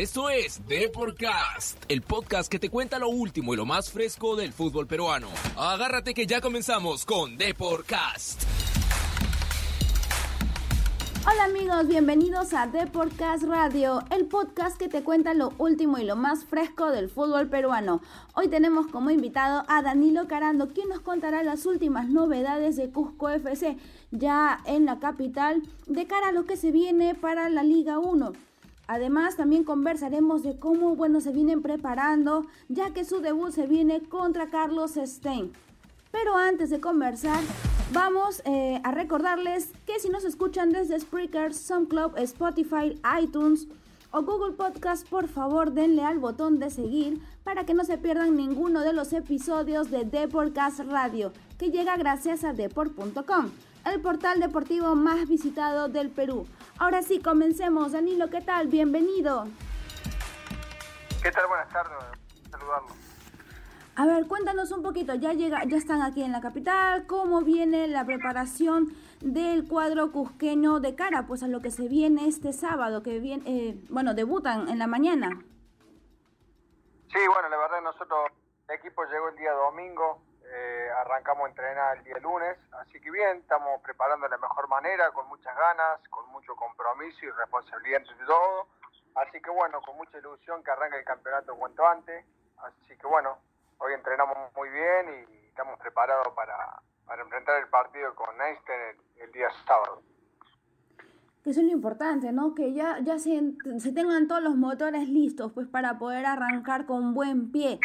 Esto 0.00 0.30
es 0.30 0.66
Deporcast, 0.66 1.84
el 1.88 2.00
podcast 2.00 2.50
que 2.50 2.58
te 2.58 2.70
cuenta 2.70 2.98
lo 2.98 3.10
último 3.10 3.52
y 3.52 3.58
lo 3.58 3.66
más 3.66 3.90
fresco 3.90 4.34
del 4.34 4.54
fútbol 4.54 4.86
peruano. 4.86 5.28
Agárrate 5.58 6.14
que 6.14 6.26
ya 6.26 6.40
comenzamos 6.40 7.04
con 7.04 7.36
Deporcast. 7.36 8.44
Hola 11.30 11.44
amigos, 11.44 11.86
bienvenidos 11.86 12.54
a 12.54 12.66
Deporcast 12.66 13.42
Radio, 13.42 14.02
el 14.10 14.24
podcast 14.24 14.78
que 14.78 14.88
te 14.88 15.02
cuenta 15.02 15.34
lo 15.34 15.52
último 15.58 15.98
y 15.98 16.04
lo 16.04 16.16
más 16.16 16.46
fresco 16.46 16.90
del 16.90 17.10
fútbol 17.10 17.48
peruano. 17.50 18.00
Hoy 18.34 18.48
tenemos 18.48 18.86
como 18.86 19.10
invitado 19.10 19.64
a 19.68 19.82
Danilo 19.82 20.26
Carando, 20.28 20.68
quien 20.68 20.88
nos 20.88 21.00
contará 21.00 21.42
las 21.42 21.66
últimas 21.66 22.08
novedades 22.08 22.76
de 22.76 22.88
Cusco 22.88 23.28
FC, 23.28 23.76
ya 24.12 24.62
en 24.64 24.86
la 24.86 24.98
capital, 24.98 25.62
de 25.86 26.06
cara 26.06 26.28
a 26.28 26.32
lo 26.32 26.46
que 26.46 26.56
se 26.56 26.70
viene 26.70 27.14
para 27.14 27.50
la 27.50 27.62
Liga 27.62 27.98
1. 27.98 28.32
Además, 28.92 29.36
también 29.36 29.62
conversaremos 29.62 30.42
de 30.42 30.58
cómo, 30.58 30.96
bueno, 30.96 31.20
se 31.20 31.30
vienen 31.30 31.62
preparando, 31.62 32.46
ya 32.68 32.90
que 32.90 33.04
su 33.04 33.20
debut 33.20 33.52
se 33.52 33.68
viene 33.68 34.00
contra 34.00 34.50
Carlos 34.50 34.98
Stein. 35.00 35.52
Pero 36.10 36.34
antes 36.36 36.70
de 36.70 36.80
conversar, 36.80 37.38
vamos 37.92 38.42
eh, 38.44 38.80
a 38.82 38.90
recordarles 38.90 39.70
que 39.86 40.00
si 40.00 40.08
nos 40.08 40.24
escuchan 40.24 40.72
desde 40.72 40.98
Spreaker, 40.98 41.54
SoundCloud, 41.54 42.18
Spotify, 42.18 43.00
iTunes 43.22 43.68
o 44.10 44.22
Google 44.22 44.56
Podcast, 44.56 45.08
por 45.08 45.28
favor 45.28 45.72
denle 45.72 46.02
al 46.02 46.18
botón 46.18 46.58
de 46.58 46.70
seguir 46.70 47.20
para 47.44 47.64
que 47.64 47.74
no 47.74 47.84
se 47.84 47.96
pierdan 47.96 48.34
ninguno 48.34 48.80
de 48.80 48.92
los 48.92 49.12
episodios 49.12 49.92
de 49.92 50.04
Deportcast 50.04 50.80
Radio, 50.80 51.32
que 51.60 51.70
llega 51.70 51.96
gracias 51.96 52.42
a 52.42 52.54
deport.com, 52.54 53.50
el 53.84 54.00
portal 54.00 54.40
deportivo 54.40 54.96
más 54.96 55.28
visitado 55.28 55.86
del 55.86 56.10
Perú. 56.10 56.44
Ahora 56.80 57.02
sí, 57.02 57.20
comencemos. 57.20 57.92
Danilo, 57.92 58.30
¿qué 58.30 58.40
tal? 58.40 58.68
Bienvenido. 58.68 59.44
¿Qué 61.22 61.30
tal? 61.30 61.46
Buenas 61.46 61.68
tardes. 61.68 61.92
Saludarlo. 62.50 62.88
A 63.96 64.06
ver, 64.06 64.26
cuéntanos 64.26 64.70
un 64.72 64.82
poquito, 64.82 65.14
ya 65.14 65.34
llega, 65.34 65.62
ya 65.64 65.76
están 65.76 66.00
aquí 66.00 66.22
en 66.22 66.32
la 66.32 66.40
capital, 66.40 67.06
cómo 67.06 67.42
viene 67.42 67.86
la 67.86 68.06
preparación 68.06 68.94
del 69.20 69.68
cuadro 69.68 70.10
cusqueño 70.10 70.80
de 70.80 70.94
cara, 70.94 71.26
pues 71.26 71.42
a 71.42 71.48
lo 71.48 71.60
que 71.60 71.70
se 71.70 71.86
viene 71.86 72.26
este 72.26 72.54
sábado, 72.54 73.02
que 73.02 73.18
viene, 73.18 73.42
eh, 73.46 73.84
bueno, 73.90 74.14
debutan 74.14 74.70
en 74.70 74.78
la 74.78 74.86
mañana. 74.86 75.28
Sí, 77.12 77.18
bueno, 77.30 77.50
la 77.50 77.58
verdad 77.58 77.82
nosotros, 77.82 78.30
el 78.68 78.76
equipo 78.76 79.04
llegó 79.04 79.28
el 79.28 79.36
día 79.36 79.52
domingo, 79.52 80.22
eh, 80.52 80.90
arrancamos 80.98 81.46
a 81.46 81.48
entrenar 81.48 81.98
el 81.98 82.04
día 82.04 82.18
lunes, 82.18 82.58
así 82.72 83.00
que 83.00 83.10
bien, 83.10 83.38
estamos 83.38 83.80
preparando 83.82 84.26
de 84.26 84.30
la 84.30 84.38
mejor 84.38 84.68
manera, 84.68 85.10
con 85.12 85.28
muchas 85.28 85.56
ganas, 85.56 86.00
con 86.08 86.28
mucho 86.30 86.56
compromiso 86.56 87.24
y 87.24 87.30
responsabilidad 87.30 88.00
entre 88.00 88.26
todo, 88.26 88.66
así 89.14 89.40
que 89.40 89.50
bueno, 89.50 89.80
con 89.82 89.96
mucha 89.96 90.18
ilusión 90.18 90.62
que 90.64 90.70
arranque 90.72 90.98
el 90.98 91.04
campeonato 91.04 91.54
cuanto 91.56 91.86
antes, 91.86 92.24
así 92.58 92.96
que 92.96 93.06
bueno, 93.06 93.38
hoy 93.78 93.94
entrenamos 93.94 94.36
muy 94.56 94.68
bien 94.70 95.26
y 95.30 95.46
estamos 95.46 95.78
preparados 95.78 96.28
para, 96.34 96.82
enfrentar 97.20 97.60
el 97.62 97.68
partido 97.68 98.14
con 98.14 98.28
Einstein 98.40 98.96
el, 99.20 99.32
día 99.32 99.48
sábado. 99.66 100.02
Que 101.44 101.50
eso 101.50 101.60
es 101.60 101.66
lo 101.66 101.72
importante, 101.72 102.32
¿no? 102.32 102.54
Que 102.54 102.72
ya, 102.72 102.98
ya 103.00 103.18
se, 103.18 103.40
se, 103.78 103.92
tengan 103.92 104.28
todos 104.28 104.42
los 104.42 104.56
motores 104.56 105.08
listos, 105.08 105.52
pues 105.52 105.66
para 105.68 105.98
poder 105.98 106.26
arrancar 106.26 106.86
con 106.86 107.14
buen 107.14 107.50
pie. 107.52 107.78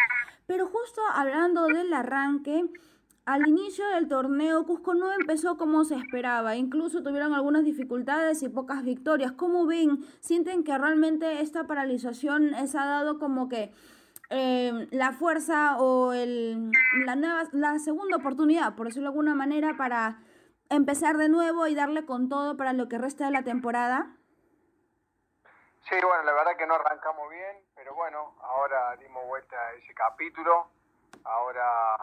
Pero 0.48 0.68
justo 0.68 1.02
hablando 1.14 1.66
del 1.68 1.94
arranque, 1.94 2.70
al 3.26 3.48
inicio 3.48 3.88
del 3.90 4.08
torneo 4.08 4.66
Cusco 4.66 4.94
no 4.94 5.12
empezó 5.12 5.58
como 5.58 5.84
se 5.84 5.96
esperaba, 5.96 6.56
incluso 6.56 7.02
tuvieron 7.02 7.34
algunas 7.34 7.64
dificultades 7.64 8.44
y 8.44 8.50
pocas 8.50 8.84
victorias. 8.84 9.32
¿Cómo 9.32 9.66
ven? 9.66 10.06
¿Sienten 10.20 10.64
que 10.64 10.78
realmente 10.78 11.42
esta 11.42 11.66
paralización 11.66 12.52
les 12.52 12.76
ha 12.76 12.86
dado 12.86 13.18
como 13.18 13.50
que 13.50 13.74
eh, 14.30 14.88
la 14.92 15.12
fuerza 15.12 15.78
o 15.78 16.14
el, 16.14 16.72
la, 17.06 17.16
nueva, 17.16 17.44
la 17.52 17.80
segunda 17.80 18.18
oportunidad, 18.18 18.76
por 18.76 18.88
decirlo 18.88 19.10
de 19.10 19.14
alguna 19.14 19.34
manera, 19.34 19.76
para 19.76 20.20
empezar 20.70 21.18
de 21.18 21.30
nuevo 21.30 21.66
y 21.66 21.74
darle 21.74 22.06
con 22.06 22.30
todo 22.30 22.58
para 22.58 22.74
lo 22.74 22.88
que 22.88 23.00
resta 23.00 23.26
de 23.26 23.32
la 23.32 23.44
temporada? 23.44 24.16
Sí, 25.90 25.96
bueno, 26.04 26.24
la 26.24 26.34
verdad 26.34 26.58
que 26.58 26.66
no 26.68 26.76
arrancamos 26.76 27.30
bien, 27.30 27.65
pero 27.86 27.98
bueno, 27.98 28.34
ahora 28.42 28.96
dimos 28.96 29.24
vuelta 29.28 29.56
a 29.56 29.74
ese 29.74 29.94
capítulo. 29.94 30.66
Ahora, 31.24 31.96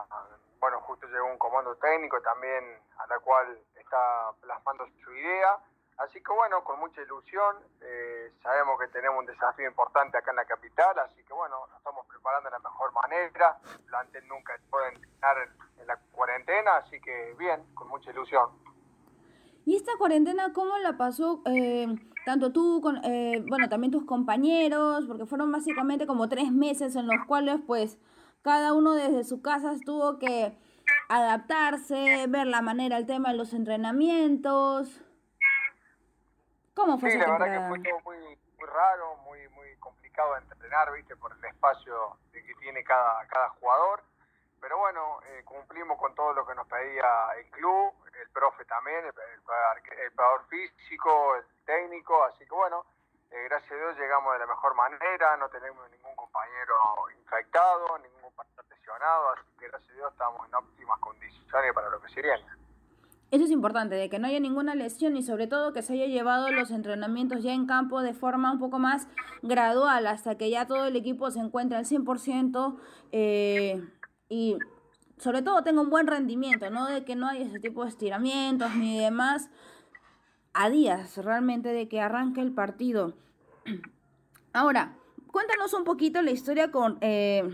bueno, 0.60 0.78
justo 0.82 1.08
llegó 1.08 1.26
un 1.26 1.38
comando 1.38 1.74
técnico 1.74 2.22
también 2.22 2.78
a 2.98 3.06
la 3.08 3.18
cual 3.18 3.58
está 3.74 4.30
plasmando 4.40 4.86
su 5.02 5.12
idea 5.12 5.58
Así 5.98 6.20
que 6.22 6.32
bueno, 6.32 6.64
con 6.64 6.80
mucha 6.80 7.02
ilusión, 7.02 7.56
eh, 7.80 8.32
sabemos 8.42 8.78
que 8.80 8.88
tenemos 8.88 9.20
un 9.20 9.26
desafío 9.26 9.68
importante 9.68 10.16
acá 10.16 10.30
en 10.30 10.36
la 10.36 10.44
capital, 10.44 10.98
así 10.98 11.22
que 11.22 11.32
bueno, 11.32 11.66
nos 11.68 11.76
estamos 11.78 12.06
preparando 12.06 12.48
de 12.48 12.56
la 12.56 12.58
mejor 12.58 12.92
manera, 12.92 13.58
el 13.78 13.84
plantel 13.84 14.26
nunca 14.26 14.58
puede 14.70 14.94
entrenar 14.94 15.36
en, 15.78 15.86
la 15.86 15.96
cuarentena, 16.12 16.76
así 16.76 17.00
que 17.00 17.34
bien, 17.38 17.62
con 17.74 17.88
mucha 17.88 18.10
ilusión. 18.10 18.50
¿Y 19.64 19.76
esta 19.76 19.92
cuarentena 19.98 20.52
cómo 20.52 20.78
la 20.78 20.96
pasó 20.96 21.42
eh, 21.44 21.86
tanto 22.24 22.52
tú, 22.52 22.80
con, 22.80 23.04
eh, 23.04 23.44
bueno, 23.48 23.68
también 23.68 23.90
tus 23.90 24.04
compañeros? 24.04 25.04
Porque 25.06 25.26
fueron 25.26 25.50
básicamente 25.50 26.06
como 26.06 26.28
tres 26.28 26.52
meses 26.52 26.96
en 26.96 27.06
los 27.06 27.24
cuales 27.26 27.60
pues 27.66 27.98
cada 28.42 28.72
uno 28.72 28.92
desde 28.92 29.24
su 29.24 29.42
casa 29.42 29.74
tuvo 29.84 30.18
que 30.18 30.56
adaptarse, 31.08 32.26
ver 32.28 32.46
la 32.46 32.62
manera, 32.62 32.96
el 32.96 33.06
tema 33.06 33.30
de 33.30 33.36
los 33.36 33.52
entrenamientos. 33.52 35.00
¿Cómo 36.74 36.98
fue 36.98 37.10
sí, 37.10 37.18
la 37.18 37.32
verdad 37.32 37.46
que 37.46 37.68
fue 37.68 37.78
muy, 38.04 38.38
muy 38.58 38.66
raro, 38.66 39.16
muy 39.24 39.48
muy 39.50 39.76
complicado 39.78 40.34
de 40.34 40.40
entrenar, 40.40 40.92
¿viste? 40.92 41.16
Por 41.16 41.32
el 41.36 41.44
espacio 41.44 42.16
que 42.32 42.54
tiene 42.60 42.82
cada, 42.84 43.26
cada 43.26 43.48
jugador. 43.50 44.02
Pero 44.60 44.78
bueno, 44.78 45.18
eh, 45.26 45.42
cumplimos 45.44 45.98
con 45.98 46.14
todo 46.14 46.32
lo 46.34 46.46
que 46.46 46.54
nos 46.54 46.66
pedía 46.68 47.04
el 47.36 47.50
club, 47.50 47.92
el 48.20 48.28
profe 48.30 48.64
también, 48.64 49.04
el, 49.04 49.06
el, 49.06 50.12
físico, 50.48 51.36
el 51.36 51.44
técnico. 51.64 52.24
Así 52.24 52.44
que 52.44 52.54
bueno, 52.54 52.84
eh, 53.30 53.44
gracias 53.48 53.72
a 53.72 53.76
Dios 53.76 53.98
llegamos 53.98 54.32
de 54.34 54.38
la 54.40 54.46
mejor 54.46 54.74
manera, 54.74 55.36
no 55.36 55.48
tenemos 55.48 55.90
ningún 55.90 56.14
compañero 56.14 56.74
infectado, 57.18 57.98
ningún 57.98 58.22
compañero 58.22 58.62
lesionado. 58.68 59.30
Así 59.30 59.50
que 59.58 59.68
gracias 59.68 59.90
a 59.90 59.94
Dios 59.94 60.12
estamos 60.12 60.48
en 60.48 60.54
óptimas 60.54 60.98
condiciones 60.98 61.72
para 61.74 61.90
lo 61.90 62.00
que 62.00 62.08
se. 62.08 62.22
Eso 63.32 63.44
es 63.44 63.50
importante, 63.50 63.94
de 63.94 64.10
que 64.10 64.18
no 64.18 64.26
haya 64.26 64.40
ninguna 64.40 64.74
lesión 64.74 65.16
y 65.16 65.22
sobre 65.22 65.46
todo 65.46 65.72
que 65.72 65.80
se 65.80 65.94
haya 65.94 66.04
llevado 66.04 66.50
los 66.50 66.70
entrenamientos 66.70 67.42
ya 67.42 67.54
en 67.54 67.64
campo 67.64 68.02
de 68.02 68.12
forma 68.12 68.52
un 68.52 68.58
poco 68.58 68.78
más 68.78 69.08
gradual 69.40 70.06
hasta 70.06 70.36
que 70.36 70.50
ya 70.50 70.66
todo 70.66 70.84
el 70.84 70.96
equipo 70.96 71.30
se 71.30 71.40
encuentre 71.40 71.78
al 71.78 71.86
100% 71.86 72.78
eh, 73.12 73.82
y 74.28 74.58
sobre 75.16 75.40
todo 75.40 75.62
tenga 75.62 75.80
un 75.80 75.88
buen 75.88 76.06
rendimiento, 76.06 76.68
¿no? 76.68 76.84
De 76.86 77.06
que 77.06 77.16
no 77.16 77.26
haya 77.26 77.46
ese 77.46 77.58
tipo 77.58 77.84
de 77.84 77.88
estiramientos 77.88 78.74
ni 78.74 79.00
demás 79.00 79.48
a 80.54 80.70
días 80.70 81.16
realmente 81.18 81.70
de 81.70 81.88
que 81.88 82.00
arranque 82.00 82.40
el 82.40 82.52
partido. 82.52 83.14
Ahora, 84.52 84.96
cuéntanos 85.30 85.74
un 85.74 85.84
poquito 85.84 86.22
la 86.22 86.30
historia 86.30 86.70
con... 86.70 86.98
Eh, 87.00 87.48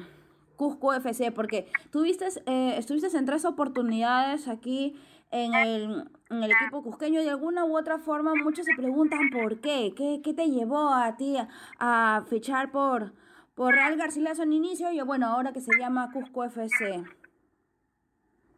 Cusco 0.59 0.93
FC, 0.93 1.31
porque 1.31 1.71
tuviste, 1.93 2.27
eh, 2.47 2.75
estuviste 2.77 3.17
en 3.17 3.25
tres 3.25 3.45
oportunidades 3.45 4.49
aquí 4.49 5.01
en 5.31 5.55
el, 5.55 6.11
en 6.31 6.43
el 6.43 6.51
equipo 6.51 6.83
cusqueño 6.83 7.23
de 7.23 7.31
alguna 7.31 7.65
u 7.65 7.79
otra 7.79 7.99
forma 7.99 8.33
muchos 8.35 8.67
se 8.67 8.75
preguntan 8.75 9.31
por 9.31 9.61
qué, 9.61 9.95
qué, 9.97 10.21
qué 10.23 10.35
te 10.35 10.51
llevó 10.51 10.93
a 10.93 11.17
ti 11.17 11.37
a, 11.79 12.25
fichar 12.29 12.73
por, 12.73 13.13
por 13.55 13.75
Real 13.75 13.97
Garcilaso 13.97 14.43
en 14.43 14.53
inicio 14.53 14.91
y 14.91 15.01
bueno, 15.03 15.29
ahora 15.29 15.53
que 15.53 15.61
se 15.61 15.79
llama 15.79 16.11
Cusco 16.13 16.43
FC. 16.45 17.05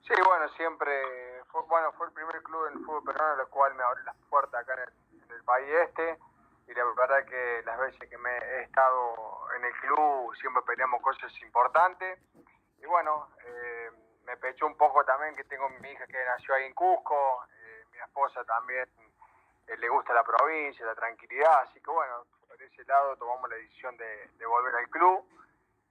Sí, 0.01 0.15
bueno, 0.27 0.49
siempre, 0.57 0.91
fue, 1.53 1.63
bueno, 1.63 1.93
fue 1.93 2.07
el 2.07 2.13
primer 2.13 2.43
club 2.43 2.67
en 2.67 2.79
el 2.79 2.85
fútbol 2.85 3.05
peruano 3.05 3.43
el 3.43 3.49
cual 3.49 3.75
me 3.75 3.83
abrió 3.83 4.05
las 4.05 4.17
puertas 4.29 4.63
acá 4.63 4.75
en 4.75 4.81
el, 4.81 5.25
en 5.25 5.31
el 5.31 5.45
país 5.45 5.69
este. 5.89 6.19
Y 6.67 6.75
la 6.75 6.85
verdad 6.85 7.25
que 7.25 7.63
las 7.65 7.79
veces 7.81 8.09
que 8.09 8.19
me 8.19 8.31
he 8.31 8.63
estado 8.63 9.49
en 9.57 9.65
el 9.65 9.73
club 9.81 10.35
siempre 10.37 10.63
peleamos 10.63 11.03
cosas 11.03 11.33
importantes. 11.43 12.21
Y 12.79 12.87
bueno, 12.87 13.29
eh, 13.45 13.91
me 14.25 14.37
pechó 14.37 14.67
un 14.67 14.77
poco 14.77 15.05
también 15.05 15.35
que 15.35 15.45
tengo 15.45 15.69
mi 15.69 15.91
hija 15.91 16.07
que 16.07 16.25
nació 16.25 16.55
ahí 16.55 16.65
en 16.65 16.75
Cusco, 16.75 17.45
eh, 17.51 17.85
mi 17.93 17.99
esposa 17.99 18.45
también 18.45 18.89
eh, 19.67 19.77
le 19.77 19.89
gusta 19.89 20.13
la 20.15 20.23
provincia, 20.23 20.87
la 20.87 20.95
tranquilidad, 20.95 21.63
así 21.63 21.81
que 21.81 21.91
bueno, 21.91 22.25
por 22.47 22.61
ese 22.63 22.85
lado 22.85 23.17
tomamos 23.17 23.51
la 23.51 23.57
decisión 23.57 23.97
de, 23.97 24.47
volver 24.47 24.75
al 24.77 24.89
club. 24.89 25.25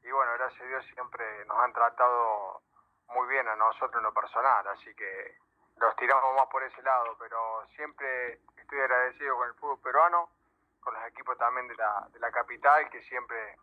Y 0.04 0.12
bueno, 0.12 0.32
gracias 0.34 0.62
a 0.62 0.66
Dios 0.66 0.86
siempre 0.94 1.46
nos 1.46 1.58
han 1.60 1.74
tratado 1.74 2.62
muy 3.10 3.28
bien 3.28 3.48
a 3.48 3.56
nosotros 3.56 3.96
en 3.98 4.04
lo 4.04 4.14
personal, 4.14 4.66
así 4.68 4.94
que 4.96 5.38
los 5.80 5.96
tiramos 5.96 6.36
más 6.36 6.48
por 6.48 6.64
ese 6.64 6.82
lado, 6.82 7.16
pero 7.20 7.66
siempre 7.76 8.40
estoy 8.58 8.80
agradecido 8.80 9.36
con 9.38 9.48
el 9.48 9.56
fútbol 9.56 9.80
peruano, 9.82 10.30
con 10.82 10.94
los 10.94 11.04
equipos 11.08 11.38
también 11.38 11.68
de 11.68 11.76
la, 11.76 12.08
de 12.12 12.20
la 12.20 12.32
capital 12.32 12.90
que 12.90 13.02
siempre 13.04 13.56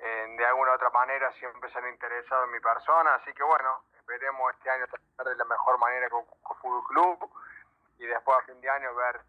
de 0.00 0.46
alguna 0.46 0.72
u 0.72 0.74
otra 0.74 0.88
manera 0.90 1.30
siempre 1.32 1.70
se 1.70 1.78
han 1.78 1.88
interesado 1.88 2.44
en 2.44 2.52
mi 2.52 2.60
persona, 2.60 3.14
así 3.16 3.34
que 3.34 3.42
bueno, 3.42 3.82
esperemos 3.94 4.54
este 4.54 4.70
año 4.70 4.86
tratar 4.86 5.26
de 5.26 5.36
la 5.36 5.44
mejor 5.44 5.78
manera 5.78 6.08
con, 6.08 6.24
con 6.42 6.56
Fútbol 6.56 6.84
Club 6.84 7.30
y 7.98 8.06
después 8.06 8.38
a 8.38 8.46
fin 8.46 8.58
de 8.60 8.70
año 8.70 8.94
ver 8.94 9.20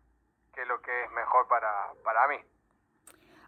qué 0.54 0.62
es 0.62 0.68
lo 0.68 0.82
que 0.82 1.04
es 1.04 1.12
mejor 1.12 1.48
para, 1.48 1.92
para 2.04 2.28
mí. 2.28 2.42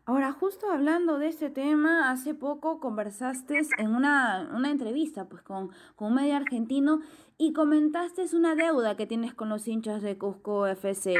Ahora, 0.06 0.34
justo 0.34 0.70
hablando 0.70 1.18
de 1.18 1.30
este 1.30 1.50
tema, 1.50 2.12
hace 2.12 2.34
poco 2.34 2.82
conversaste 2.82 3.62
en 3.78 3.96
una, 3.96 4.50
una 4.54 4.70
entrevista 4.70 5.30
pues, 5.30 5.42
con, 5.44 5.70
con 5.96 6.10
un 6.10 6.16
medio 6.16 6.36
argentino 6.36 7.00
y 7.38 7.54
comentaste 7.54 8.26
una 8.36 8.54
deuda 8.56 8.98
que 8.98 9.08
tienes 9.08 9.34
con 9.34 9.48
los 9.48 9.66
hinchas 9.66 10.02
de 10.02 10.18
Cusco 10.18 10.68
FC. 10.68 11.16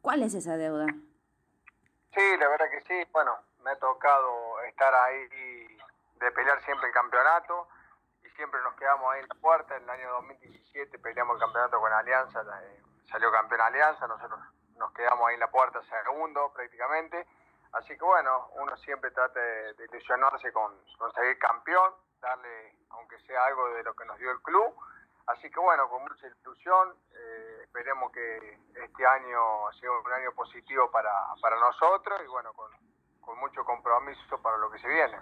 ¿Cuál 0.00 0.22
es 0.22 0.34
esa 0.34 0.56
deuda? 0.56 0.86
Sí, 2.14 2.36
la 2.38 2.48
verdad 2.48 2.66
que 2.70 2.80
sí. 2.82 3.10
Bueno, 3.12 3.36
me 3.64 3.70
ha 3.70 3.78
tocado 3.80 4.62
estar 4.68 4.94
ahí 4.94 5.26
de 6.20 6.30
pelear 6.30 6.62
siempre 6.64 6.86
el 6.86 6.94
campeonato 6.94 7.66
y 8.24 8.28
siempre 8.36 8.60
nos 8.62 8.74
quedamos 8.74 9.12
ahí 9.12 9.22
en 9.22 9.28
la 9.28 9.34
puerta. 9.34 9.76
En 9.76 9.82
el 9.82 9.90
año 9.90 10.10
2017 10.22 11.00
peleamos 11.00 11.34
el 11.34 11.40
campeonato 11.40 11.80
con 11.80 11.92
Alianza, 11.92 12.42
eh, 12.62 12.80
salió 13.10 13.32
campeón 13.32 13.60
Alianza, 13.60 14.06
nosotros 14.06 14.38
nos 14.76 14.92
quedamos 14.92 15.26
ahí 15.28 15.34
en 15.34 15.40
la 15.40 15.50
puerta 15.50 15.82
segundo 15.82 16.52
prácticamente 16.54 17.26
Así 17.72 17.96
que 17.96 18.04
bueno, 18.04 18.48
uno 18.54 18.76
siempre 18.78 19.10
trata 19.10 19.40
de, 19.40 19.84
ilusionarse 19.90 20.52
con 20.52 20.72
conseguir 20.96 21.38
campeón, 21.38 21.92
darle, 22.20 22.76
aunque 22.90 23.18
sea 23.20 23.44
algo 23.44 23.68
de 23.74 23.82
lo 23.82 23.94
que 23.94 24.04
nos 24.04 24.18
dio 24.18 24.30
el 24.30 24.40
club. 24.42 24.74
Así 25.26 25.50
que 25.50 25.60
bueno, 25.60 25.88
con 25.88 26.02
mucha 26.02 26.26
ilusión, 26.26 26.94
eh, 27.12 27.60
esperemos 27.64 28.10
que 28.12 28.58
este 28.74 29.06
año 29.06 29.70
sea 29.78 29.90
un 29.92 30.12
año 30.12 30.32
positivo 30.32 30.90
para, 30.90 31.12
para 31.40 31.60
nosotros 31.60 32.20
y 32.24 32.26
bueno, 32.28 32.52
con, 32.54 32.70
con 33.20 33.38
mucho 33.38 33.64
compromiso 33.64 34.40
para 34.40 34.56
lo 34.56 34.70
que 34.70 34.78
se 34.78 34.88
viene. 34.88 35.18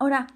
Ahora, 0.00 0.26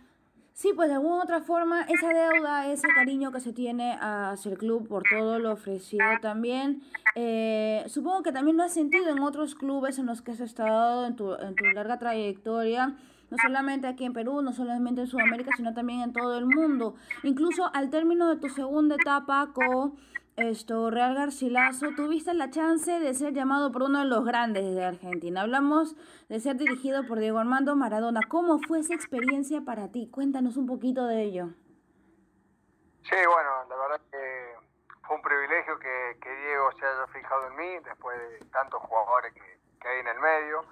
Sí, 0.57 0.71
pues 0.73 0.89
de 0.89 0.95
alguna 0.95 1.25
otra 1.25 1.41
forma, 1.41 1.83
esa 1.83 2.09
deuda, 2.11 2.69
ese 2.69 2.87
cariño 2.95 3.33
que 3.33 3.41
se 3.41 3.53
tiene 3.53 3.99
hacia 4.01 4.53
el 4.53 4.57
club 4.57 4.87
por 4.87 5.03
todo 5.03 5.41
lo 5.41 5.51
ofrecido 5.51 6.05
también, 6.23 6.81
eh, 7.17 7.83
supongo 7.89 8.23
que 8.23 8.31
también 8.31 8.57
lo 8.57 8.63
has 8.63 8.73
sentido 8.73 9.09
en 9.09 9.19
otros 9.19 9.57
clubes 9.57 9.99
en 9.99 10.07
los 10.07 10.23
que 10.23 10.31
has 10.31 10.39
estado 10.39 11.07
en 11.07 11.17
tu, 11.17 11.35
en 11.35 11.57
tu 11.57 11.65
larga 11.75 11.99
trayectoria, 11.99 12.95
no 13.33 13.37
solamente 13.43 13.89
aquí 13.89 14.05
en 14.05 14.13
Perú, 14.13 14.43
no 14.43 14.53
solamente 14.53 15.01
en 15.01 15.07
Sudamérica, 15.09 15.51
sino 15.57 15.75
también 15.75 16.03
en 16.03 16.13
todo 16.13 16.39
el 16.39 16.47
mundo. 16.47 16.95
Incluso 17.25 17.69
al 17.75 17.91
término 17.91 18.29
de 18.29 18.37
tu 18.37 18.49
segunda 18.49 18.95
etapa 18.95 19.51
con 19.53 19.97
esto, 20.37 20.91
Real 20.91 21.15
Garcilaso, 21.15 21.91
tuviste 21.95 22.35
la 22.35 22.51
chance 22.51 22.91
de 22.91 23.15
ser 23.15 23.33
llamado 23.35 23.71
por 23.71 23.85
uno 23.85 24.01
de 24.01 24.07
los 24.07 24.25
grandes 24.25 24.75
de 24.75 24.85
Argentina. 24.85 25.43
Hablamos 25.43 25.95
de 26.29 26.41
ser 26.41 26.57
dirigido 26.57 27.07
por 27.07 27.21
Diego 27.21 27.39
Armando 27.39 27.77
Maradona. 27.77 28.21
¿Cómo 28.29 28.59
fue 28.67 28.81
esa 28.81 28.95
experiencia 28.95 29.61
para 29.65 29.93
ti? 29.93 30.11
Cuéntanos 30.11 30.57
un 30.57 30.67
poquito 30.67 31.07
de 31.07 31.23
ello. 31.23 31.47
Sí, 33.05 33.17
bueno, 33.27 33.51
la 33.69 33.77
verdad 33.77 34.01
que 34.11 34.55
fue 35.07 35.17
un 35.17 35.23
privilegio 35.23 35.79
que, 35.79 36.19
Diego 36.21 36.73
se 36.73 36.87
haya 36.87 37.07
fijado 37.09 37.47
en 37.47 37.57
mí 37.57 37.79
después 37.85 38.19
de 38.19 38.45
tantos 38.47 38.83
jugadores 38.83 39.33
que, 39.35 39.89
hay 39.89 40.01
en 40.01 40.09
el 40.09 40.19
medio. 40.19 40.65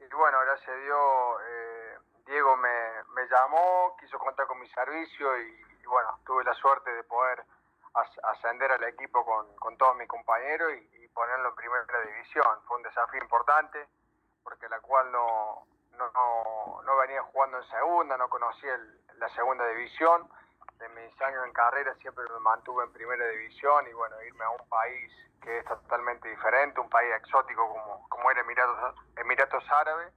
Y 0.00 0.12
bueno, 0.12 0.38
gracias 0.40 0.70
a 0.70 0.80
Dios, 0.80 1.40
eh, 1.46 1.98
Diego 2.26 2.56
me, 2.56 2.78
me, 3.14 3.28
llamó, 3.28 3.96
quiso 4.00 4.18
contar 4.18 4.46
con 4.46 4.58
mi 4.58 4.68
servicio 4.70 5.38
y 5.38 5.86
bueno, 5.86 6.18
tuve 6.26 6.42
la 6.44 6.54
suerte 6.54 6.90
de 6.90 7.04
poder 7.04 7.44
ascender 7.94 8.72
al 8.72 8.84
equipo 8.84 9.24
con, 9.24 9.54
con 9.56 9.76
todos 9.76 9.96
mis 9.96 10.08
compañeros 10.08 10.72
y, 10.74 11.04
ponerlo 11.14 11.50
en 11.50 11.54
primera 11.54 12.00
división. 12.12 12.44
Fue 12.66 12.76
un 12.76 12.82
desafío 12.82 13.22
importante 13.22 13.86
porque 14.42 14.68
la 14.68 14.80
cual 14.80 15.12
no, 15.12 15.64
no, 15.92 16.82
no, 16.82 16.96
venía 16.96 17.22
jugando 17.22 17.58
en 17.58 17.64
segunda, 17.70 18.16
no 18.16 18.28
conocía 18.28 18.76
la 19.18 19.28
segunda 19.28 19.64
división. 19.68 20.28
En 20.80 20.92
mis 20.92 21.22
años 21.22 21.46
en 21.46 21.52
carrera 21.52 21.94
siempre 22.00 22.24
me 22.32 22.40
mantuve 22.40 22.82
en 22.82 22.92
primera 22.92 23.28
división 23.28 23.86
y 23.88 23.92
bueno, 23.92 24.20
irme 24.22 24.44
a 24.44 24.50
un 24.50 24.68
país 24.68 25.12
que 25.40 25.58
es 25.58 25.64
totalmente 25.66 26.28
diferente, 26.28 26.80
un 26.80 26.90
país 26.90 27.14
exótico 27.14 27.68
como, 27.68 28.08
como 28.08 28.30
era 28.32 28.40
Emiratos, 28.40 28.96
Emiratos 29.16 29.70
Árabes 29.70 30.12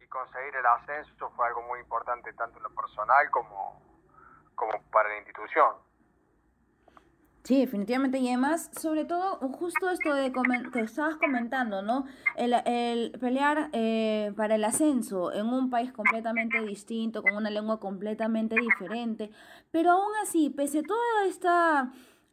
y 0.00 0.06
conseguir 0.06 0.56
el 0.56 0.64
ascenso 0.64 1.30
fue 1.36 1.46
algo 1.48 1.60
muy 1.62 1.80
importante 1.80 2.32
tanto 2.32 2.56
en 2.56 2.62
lo 2.62 2.70
personal 2.70 3.30
como, 3.30 3.82
como 4.54 4.82
para 4.90 5.10
la 5.10 5.18
institución. 5.18 5.89
Sí, 7.42 7.58
definitivamente. 7.58 8.18
Y 8.18 8.28
además, 8.28 8.70
sobre 8.78 9.04
todo, 9.04 9.36
justo 9.52 9.88
esto 9.90 10.14
de 10.14 10.30
que 10.72 10.80
estabas 10.80 11.16
comentando, 11.16 11.80
¿no? 11.82 12.04
El, 12.36 12.54
el 12.66 13.12
pelear 13.18 13.70
eh, 13.72 14.32
para 14.36 14.56
el 14.56 14.64
ascenso 14.64 15.32
en 15.32 15.46
un 15.46 15.70
país 15.70 15.90
completamente 15.92 16.60
distinto, 16.60 17.22
con 17.22 17.34
una 17.34 17.50
lengua 17.50 17.80
completamente 17.80 18.56
diferente. 18.60 19.30
Pero 19.70 19.92
aún 19.92 20.12
así, 20.22 20.50
pese 20.50 20.80
a 20.80 20.82
todo 20.82 20.98
este 21.26 21.48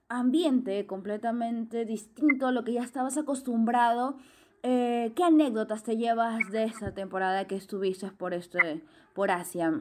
ambiente 0.10 0.86
completamente 0.86 1.86
distinto 1.86 2.48
a 2.48 2.52
lo 2.52 2.64
que 2.64 2.74
ya 2.74 2.84
estabas 2.84 3.18
acostumbrado, 3.18 4.18
eh, 4.64 5.14
¿qué 5.16 5.24
anécdotas 5.24 5.84
te 5.84 5.96
llevas 5.96 6.40
de 6.52 6.66
esta 6.66 6.94
temporada 6.94 7.46
que 7.48 7.56
estuviste 7.56 8.12
por, 8.12 8.34
este, 8.34 8.84
por 9.14 9.32
Asia? 9.32 9.72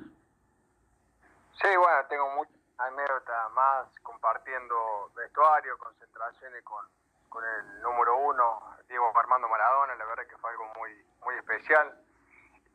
Sí, 1.61 1.69
bueno, 1.77 1.99
tengo 2.09 2.25
mucho 2.37 2.56
anécdota 2.79 3.49
más 3.51 3.89
compartiendo 4.01 5.11
vestuario, 5.15 5.79
concentraciones 5.79 6.63
con, 6.65 6.85
con 7.29 7.45
el 7.45 7.81
número 7.81 8.17
uno, 8.17 8.77
Diego 8.89 9.13
Armando 9.19 9.49
Maradona, 9.49 9.95
la 9.95 10.05
verdad 10.05 10.27
que 10.27 10.37
fue 10.37 10.51
algo 10.51 10.67
muy, 10.77 10.91
muy 11.25 11.35
especial. 11.37 11.99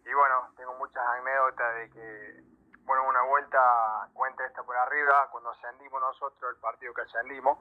Y 0.05 0.13
bueno, 0.13 0.49
tengo 0.57 0.73
muchas 0.75 1.05
anécdotas 1.07 1.75
de 1.75 1.89
que, 1.91 2.43
bueno, 2.83 3.07
una 3.07 3.21
vuelta, 3.23 4.09
cuenta 4.13 4.45
esta 4.45 4.63
por 4.63 4.75
arriba, 4.75 5.29
cuando 5.31 5.51
ascendimos 5.51 6.01
nosotros, 6.01 6.55
el 6.55 6.59
partido 6.59 6.93
que 6.93 7.01
ascendimos, 7.01 7.59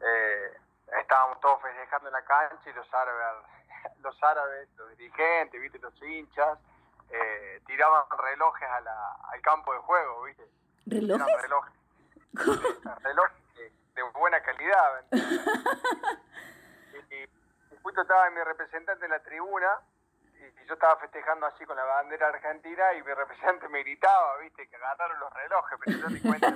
eh, 0.00 0.56
estábamos 1.00 1.40
todos 1.40 1.60
festejando 1.62 2.08
en 2.08 2.12
la 2.12 2.24
cancha 2.24 2.70
y 2.70 2.72
los 2.72 2.92
árabes, 2.94 3.44
los 3.98 4.22
árabes, 4.22 4.68
los 4.76 4.90
dirigentes, 4.90 5.60
viste, 5.60 5.78
los 5.80 6.00
hinchas, 6.02 6.58
eh, 7.10 7.60
tiraban 7.66 8.04
relojes 8.16 8.68
a 8.68 8.80
la, 8.80 9.16
al 9.32 9.40
campo 9.42 9.72
de 9.72 9.80
juego, 9.80 10.22
viste 10.22 10.48
¿Relojes? 10.86 11.42
reloj, 11.42 11.64
reloj 13.02 13.30
de, 13.94 14.02
buena 14.12 14.40
calidad. 14.42 15.04
y, 17.10 17.14
y, 17.14 17.28
justo 17.82 18.02
estaba 18.02 18.30
mi 18.30 18.42
representante 18.42 19.04
en 19.04 19.10
la 19.10 19.22
tribuna 19.22 19.78
y, 20.34 20.66
yo 20.66 20.74
estaba 20.74 20.96
festejando 20.96 21.46
así 21.46 21.64
con 21.64 21.76
la 21.76 21.84
bandera 21.84 22.28
argentina 22.28 22.92
y 22.94 23.02
mi 23.02 23.12
representante 23.12 23.68
me 23.68 23.80
gritaba, 23.80 24.38
viste, 24.38 24.68
que 24.68 24.76
agarraron 24.76 25.20
los 25.20 25.32
relojes, 25.32 25.78
pero 25.84 25.98
yo 25.98 26.08
ni 26.08 26.20
cuenta. 26.20 26.54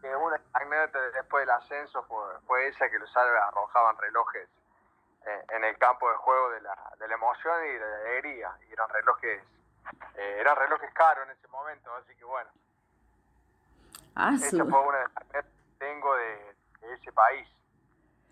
que 0.00 0.16
una 0.16 0.40
anécdota 0.54 1.00
después 1.10 1.42
del 1.42 1.50
ascenso 1.50 2.02
fue, 2.04 2.24
fue 2.46 2.68
esa 2.68 2.88
que 2.88 2.98
los 2.98 3.16
árabes 3.16 3.42
arrojaban 3.42 3.98
relojes 3.98 4.48
eh, 5.26 5.44
en 5.50 5.64
el 5.64 5.76
campo 5.78 6.10
de 6.10 6.16
juego 6.16 6.50
de 6.50 6.60
la, 6.62 6.74
de 6.98 7.08
la 7.08 7.14
emoción 7.14 7.64
y 7.66 7.72
de 7.72 7.78
la 7.78 7.96
alegría. 7.96 8.58
Y 8.68 8.72
eran 8.72 8.88
relojes 8.88 9.42
eh, 10.16 10.36
eran 10.40 10.56
relojes 10.56 10.92
caros 10.94 11.24
en 11.26 11.36
ese 11.36 11.48
momento, 11.48 11.90
así 11.94 12.14
que 12.16 12.24
bueno. 12.24 12.50
Ah, 14.14 14.34
Esa 14.34 14.64
fue 14.64 14.80
una 14.80 14.98
de 14.98 15.04
las 15.04 15.44
que 15.44 15.48
tengo 15.78 16.14
de, 16.16 16.94
ese 16.94 17.12
país. 17.12 17.48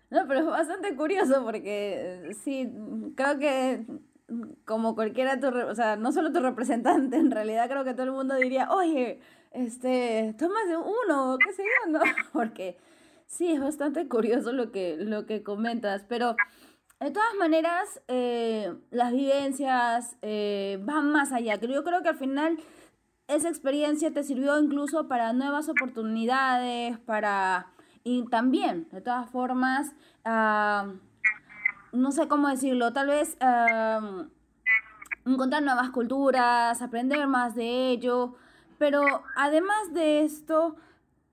No, 0.09 0.27
pero 0.27 0.41
es 0.41 0.45
bastante 0.45 0.95
curioso 0.95 1.43
porque 1.43 2.29
eh, 2.29 2.33
sí, 2.33 2.71
creo 3.15 3.39
que 3.39 3.85
como 4.65 4.95
cualquiera, 4.95 5.39
tu, 5.39 5.47
o 5.47 5.75
sea, 5.75 5.95
no 5.95 6.11
solo 6.11 6.31
tu 6.31 6.39
representante, 6.39 7.17
en 7.17 7.31
realidad 7.31 7.69
creo 7.69 7.83
que 7.83 7.93
todo 7.93 8.03
el 8.03 8.11
mundo 8.11 8.35
diría, 8.35 8.69
oye, 8.71 9.21
este, 9.51 10.35
tomas 10.37 10.67
de 10.67 10.77
uno, 10.77 11.37
qué 11.43 11.53
sé 11.53 11.63
yo, 11.63 11.91
¿no? 11.91 11.99
Porque 12.33 12.77
sí, 13.27 13.51
es 13.51 13.59
bastante 13.59 14.07
curioso 14.07 14.51
lo 14.51 14.71
que, 14.71 14.97
lo 14.97 15.25
que 15.25 15.43
comentas, 15.43 16.03
pero 16.07 16.35
de 17.01 17.09
todas 17.09 17.33
maneras, 17.39 17.99
eh, 18.07 18.75
las 18.91 19.11
vivencias 19.11 20.17
eh, 20.21 20.79
van 20.83 21.11
más 21.11 21.31
allá. 21.31 21.55
Yo 21.59 21.83
creo 21.83 22.03
que 22.03 22.09
al 22.09 22.17
final 22.17 22.59
esa 23.27 23.49
experiencia 23.49 24.13
te 24.13 24.23
sirvió 24.23 24.59
incluso 24.59 25.07
para 25.07 25.33
nuevas 25.33 25.67
oportunidades, 25.67 26.99
para... 26.99 27.67
Y 28.03 28.25
también, 28.29 28.87
de 28.91 29.01
todas 29.01 29.29
formas, 29.29 29.95
ah, 30.25 30.93
no 31.91 32.11
sé 32.11 32.27
cómo 32.27 32.49
decirlo, 32.49 32.93
tal 32.93 33.07
vez 33.07 33.37
ah, 33.41 34.25
encontrar 35.25 35.63
nuevas 35.63 35.89
culturas, 35.89 36.81
aprender 36.81 37.25
más 37.27 37.55
de 37.55 37.89
ello, 37.89 38.35
pero 38.77 39.03
además 39.35 39.93
de 39.93 40.23
esto, 40.23 40.75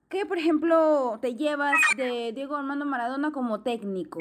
¿qué, 0.09 0.27
por 0.27 0.39
ejemplo, 0.39 1.19
te 1.23 1.37
llevas 1.37 1.75
de 1.97 2.33
Diego 2.35 2.57
Armando 2.57 2.85
Maradona 2.85 3.33
como 3.33 3.61
técnico? 3.61 4.19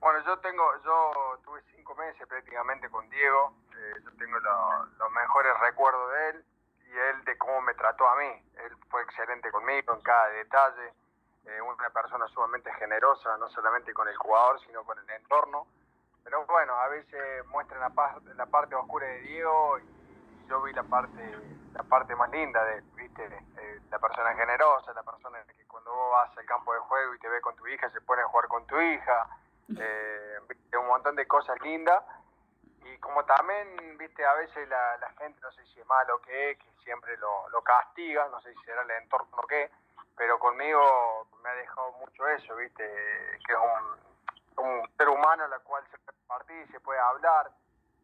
Bueno, 0.00 0.20
yo 0.24 0.38
tengo, 0.38 0.64
yo 0.84 1.38
tuve 1.44 1.60
cinco 1.74 1.94
meses 1.96 2.24
prácticamente 2.28 2.88
con 2.88 3.08
Diego, 3.10 3.52
eh, 3.76 3.94
yo 4.04 4.10
tengo 4.16 4.38
los 4.38 5.10
mejores 5.10 5.58
recuerdos 5.58 6.12
de 6.12 6.28
él 6.30 6.44
y 6.86 6.96
él 6.96 7.24
de 7.24 7.36
cómo 7.36 7.60
me 7.62 7.74
trató 7.74 8.08
a 8.08 8.14
mí. 8.16 8.30
Él 8.64 8.76
fue 8.90 9.02
excelente 9.02 9.50
conmigo 9.50 9.94
en 9.94 10.00
cada 10.02 10.28
detalle, 10.28 10.92
eh, 11.46 11.60
una 11.62 11.90
persona 11.90 12.28
sumamente 12.28 12.72
generosa, 12.74 13.36
no 13.38 13.48
solamente 13.48 13.92
con 13.92 14.08
el 14.08 14.16
jugador, 14.16 14.60
sino 14.60 14.84
con 14.84 14.98
el 15.00 15.10
entorno. 15.10 15.66
Pero 16.22 16.46
bueno, 16.46 16.74
a 16.74 16.88
veces 16.88 17.44
muestran 17.46 17.80
la, 17.80 17.90
parte, 17.90 18.34
la 18.34 18.46
parte 18.46 18.76
oscura 18.76 19.06
de 19.06 19.20
Diego 19.20 19.80
y 19.80 20.46
yo 20.46 20.62
vi 20.62 20.72
la 20.74 20.84
parte, 20.84 21.38
la 21.72 21.82
parte 21.82 22.14
más 22.14 22.30
linda 22.30 22.64
de 22.64 22.82
¿viste? 22.94 23.24
Eh, 23.24 23.80
la 23.90 23.98
persona 23.98 24.32
generosa, 24.34 24.92
la 24.92 25.02
persona 25.02 25.42
que 25.56 25.66
cuando 25.66 25.92
vos 25.92 26.12
vas 26.12 26.38
al 26.38 26.44
campo 26.44 26.72
de 26.72 26.78
juego 26.80 27.14
y 27.14 27.18
te 27.18 27.28
ve 27.28 27.40
con 27.40 27.56
tu 27.56 27.66
hija, 27.66 27.90
se 27.90 28.00
pone 28.02 28.22
a 28.22 28.28
jugar 28.28 28.46
con 28.46 28.64
tu 28.66 28.80
hija 28.80 29.26
eh, 29.76 30.38
un 30.78 30.86
montón 30.86 31.16
de 31.16 31.26
cosas 31.26 31.60
lindas. 31.60 32.02
Y 32.84 32.98
como 32.98 33.24
también, 33.24 33.98
viste, 33.98 34.24
a 34.24 34.34
veces 34.34 34.68
la, 34.68 34.96
la 34.98 35.10
gente, 35.12 35.40
no 35.40 35.50
sé 35.52 35.64
si 35.66 35.80
es 35.80 35.86
malo 35.86 36.20
que 36.22 36.52
es, 36.52 36.58
que 36.58 36.68
siempre 36.88 37.18
lo, 37.18 37.62
castiga, 37.62 38.26
no 38.28 38.40
sé 38.40 38.54
si 38.54 38.64
será 38.64 38.80
el 38.80 38.90
entorno 38.92 39.36
o 39.36 39.46
qué, 39.46 39.70
pero 40.16 40.38
conmigo 40.38 41.28
me 41.42 41.50
ha 41.50 41.54
dejado 41.54 41.92
mucho 41.92 42.26
eso, 42.28 42.56
viste, 42.56 42.82
que 43.46 43.52
es 43.52 43.58
un, 44.56 44.88
ser 44.96 45.08
humano 45.10 45.44
a 45.44 45.48
la 45.48 45.58
cual 45.58 45.84
se 45.90 45.98
puede 45.98 46.18
compartir, 46.18 46.72
se 46.72 46.80
puede 46.80 46.98
hablar, 46.98 47.50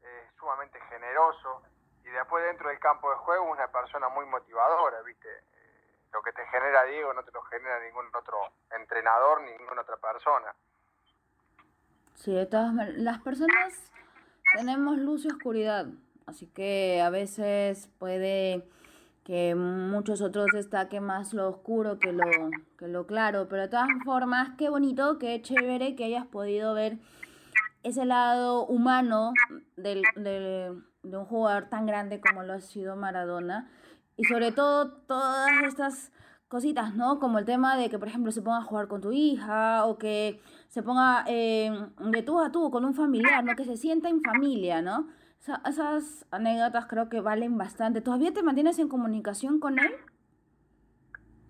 es 0.03 0.35
sumamente 0.39 0.79
generoso 0.83 1.63
y 2.05 2.11
después 2.11 2.45
dentro 2.45 2.69
del 2.69 2.79
campo 2.79 3.11
de 3.11 3.17
juego 3.17 3.45
una 3.45 3.67
persona 3.69 4.11
muy 4.11 4.27
motivadora, 4.27 5.01
viste, 5.01 5.31
lo 6.13 6.23
que 6.23 6.33
te 6.35 6.47
genera 6.49 6.85
Diego 6.85 7.15
no 7.15 7.25
te 7.25 7.33
lo 7.33 7.43
genera 7.45 7.81
ningún 7.81 8.15
otro 8.15 8.39
entrenador 8.71 9.41
ni 9.41 9.53
ninguna 9.57 9.81
otra 9.81 9.97
persona. 9.97 10.55
Sí, 12.15 12.33
de 12.33 12.47
todas 12.47 12.75
las 12.97 13.21
personas 13.21 13.93
tenemos 14.57 14.99
luz 14.99 15.25
y 15.25 15.29
oscuridad, 15.29 15.87
así 16.27 16.47
que 16.47 17.03
a 17.03 17.11
veces 17.11 17.91
puede 17.99 18.65
que 19.25 19.55
muchos 19.55 20.21
otros 20.21 20.47
destaquen 20.53 21.03
más 21.03 21.33
lo 21.33 21.49
oscuro 21.49 21.99
que 21.99 22.13
lo, 22.13 22.25
que 22.79 22.89
lo 22.89 23.07
claro, 23.07 23.49
pero 23.49 23.63
de 23.63 23.69
todas 23.69 23.89
formas, 24.05 24.51
qué 24.59 24.69
bonito, 24.69 25.19
qué 25.19 25.41
chévere 25.41 25.97
que 25.97 26.05
hayas 26.05 26.27
podido 26.27 26.75
ver 26.75 26.99
ese 27.83 28.05
lado 28.05 28.67
humano 28.67 29.33
del, 29.77 30.03
del, 30.17 30.85
de 31.03 31.17
un 31.17 31.25
jugador 31.25 31.69
tan 31.69 31.87
grande 31.87 32.21
como 32.21 32.43
lo 32.43 32.55
ha 32.55 32.61
sido 32.61 32.97
Maradona 32.97 33.71
y 34.17 34.25
sobre 34.25 34.53
todo 34.53 34.93
todas 34.93 35.51
estas 35.67 36.13
cositas, 36.49 36.95
¿no? 36.95 37.19
Como 37.19 37.39
el 37.39 37.45
tema 37.45 37.77
de 37.77 37.91
que, 37.91 37.99
por 37.99 38.09
ejemplo, 38.09 38.31
se 38.31 38.43
ponga 38.43 38.59
a 38.59 38.63
jugar 38.63 38.89
con 38.89 39.01
tu 39.01 39.13
hija 39.13 39.85
o 39.87 39.99
que 39.99 40.41
se 40.75 40.83
ponga 40.83 41.23
eh, 41.29 41.71
de 42.01 42.23
tú 42.25 42.41
a 42.41 42.51
tú 42.51 42.69
con 42.69 42.85
un 42.85 42.97
familiar, 42.97 43.45
¿no? 43.45 43.55
Que 43.55 43.65
se 43.65 43.77
sienta 43.77 44.09
en 44.09 44.21
familia, 44.23 44.83
¿no? 44.83 45.07
esas 45.67 46.27
anécdotas 46.33 46.87
creo 46.87 47.09
que 47.09 47.21
valen 47.21 47.57
bastante. 47.57 48.01
¿Todavía 48.01 48.33
te 48.33 48.43
mantienes 48.43 48.81
en 48.81 48.89
comunicación 48.89 49.61
con 49.61 49.79
él? 49.79 49.95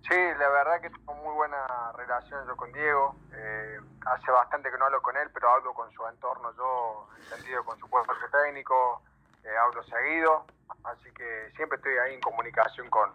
Sí, 0.03 0.19
la 0.39 0.49
verdad 0.51 0.81
que 0.83 0.91
tengo 0.91 1.15
muy 1.15 1.33
buena 1.33 1.57
relación 1.97 2.47
yo 2.47 2.55
con 2.55 2.71
Diego. 2.73 3.17
Eh, 3.33 3.79
hace 4.05 4.31
bastante 4.31 4.71
que 4.71 4.77
no 4.77 4.85
hablo 4.85 5.01
con 5.01 5.17
él, 5.17 5.31
pero 5.33 5.49
hablo 5.49 5.73
con 5.73 5.91
su 5.93 6.07
entorno 6.07 6.53
yo, 6.55 7.09
en 7.17 7.23
sentido 7.23 7.65
con 7.65 7.79
su 7.79 7.89
cuerpo 7.89 8.13
técnico, 8.31 9.01
eh, 9.43 9.57
hablo 9.57 9.83
seguido, 9.85 10.45
así 10.85 11.11
que 11.13 11.51
siempre 11.57 11.77
estoy 11.77 11.97
ahí 11.97 12.15
en 12.15 12.21
comunicación 12.21 12.91
con, 12.91 13.11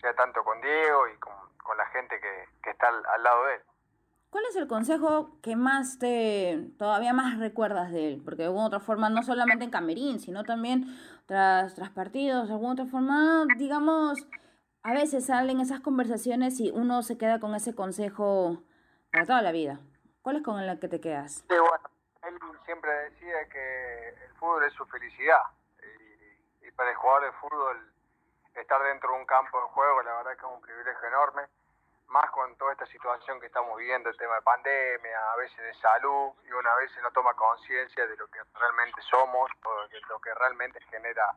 sea 0.00 0.14
tanto 0.14 0.42
con 0.42 0.60
Diego 0.60 1.06
y 1.06 1.16
con, 1.18 1.32
la 1.76 1.86
gente 1.86 2.18
que, 2.20 2.70
está 2.70 2.88
al, 2.88 3.22
lado 3.22 3.44
de 3.44 3.54
él. 3.54 3.62
¿Cuál 4.34 4.46
es 4.46 4.56
el 4.56 4.66
consejo 4.66 5.30
que 5.42 5.54
más 5.54 6.00
te, 6.00 6.68
todavía 6.76 7.12
más 7.12 7.38
recuerdas 7.38 7.92
de 7.92 8.08
él? 8.08 8.22
Porque 8.24 8.42
de 8.42 8.46
alguna 8.46 8.66
otra 8.66 8.80
forma, 8.80 9.08
no 9.08 9.22
solamente 9.22 9.62
en 9.62 9.70
Camerín, 9.70 10.18
sino 10.18 10.42
también 10.42 10.86
tras, 11.26 11.76
tras 11.76 11.90
partidos, 11.90 12.48
de 12.48 12.54
alguna 12.54 12.72
otra 12.72 12.86
forma, 12.86 13.46
digamos, 13.58 14.26
a 14.82 14.92
veces 14.92 15.26
salen 15.26 15.60
esas 15.60 15.78
conversaciones 15.78 16.58
y 16.58 16.72
uno 16.72 17.04
se 17.04 17.16
queda 17.16 17.38
con 17.38 17.54
ese 17.54 17.76
consejo 17.76 18.60
para 19.12 19.24
toda 19.24 19.40
la 19.40 19.52
vida. 19.52 19.78
¿Cuál 20.20 20.38
es 20.38 20.42
con 20.42 20.58
el 20.58 20.80
que 20.80 20.88
te 20.88 21.00
quedas? 21.00 21.44
Él 21.48 22.34
siempre 22.64 22.90
decía 23.10 23.48
que 23.52 24.08
el 24.08 24.32
fútbol 24.40 24.64
es 24.64 24.72
su 24.72 24.84
felicidad 24.86 25.42
para 26.74 26.90
el 26.90 26.96
jugador 26.96 27.22
de 27.22 27.32
fútbol 27.38 27.92
estar 28.56 28.82
dentro 28.82 29.12
de 29.12 29.20
un 29.20 29.26
campo 29.26 29.60
de 29.60 29.66
juego, 29.68 30.02
la 30.02 30.16
verdad 30.16 30.32
que 30.32 30.44
es 30.44 30.52
un 30.52 30.60
privilegio 30.60 31.06
enorme, 31.06 31.42
más 32.08 32.30
con 32.30 32.54
toda 32.56 32.72
esta 32.72 32.86
situación 32.86 33.40
que 33.40 33.46
estamos 33.46 33.76
viviendo, 33.76 34.08
el 34.08 34.16
tema 34.16 34.36
de 34.36 34.42
pandemia, 34.42 35.32
a 35.32 35.36
veces 35.36 35.58
de 35.58 35.74
salud, 35.74 36.32
y 36.44 36.52
una 36.52 36.74
vez 36.76 36.90
no 37.02 37.10
toma 37.12 37.34
conciencia 37.34 38.06
de 38.06 38.16
lo 38.16 38.28
que 38.28 38.40
realmente 38.54 39.00
somos, 39.02 39.50
o 39.64 39.88
de 39.88 40.00
lo 40.08 40.20
que 40.20 40.34
realmente 40.34 40.80
genera 40.90 41.32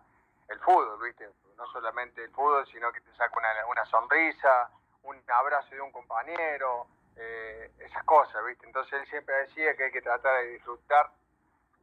el 0.49 0.59
fútbol, 0.59 0.99
¿viste? 1.01 1.29
No 1.55 1.65
solamente 1.67 2.23
el 2.23 2.31
fútbol, 2.31 2.65
sino 2.67 2.91
que 2.91 3.01
te 3.01 3.11
saca 3.15 3.37
una, 3.37 3.65
una 3.67 3.85
sonrisa, 3.85 4.69
un 5.03 5.21
abrazo 5.27 5.69
de 5.73 5.81
un 5.81 5.91
compañero, 5.91 6.87
eh, 7.15 7.71
esas 7.79 8.03
cosas, 8.03 8.43
¿viste? 8.45 8.65
Entonces 8.65 8.93
él 8.93 9.07
siempre 9.07 9.35
decía 9.35 9.75
que 9.75 9.85
hay 9.85 9.91
que 9.91 10.01
tratar 10.01 10.43
de 10.43 10.49
disfrutar 10.49 11.11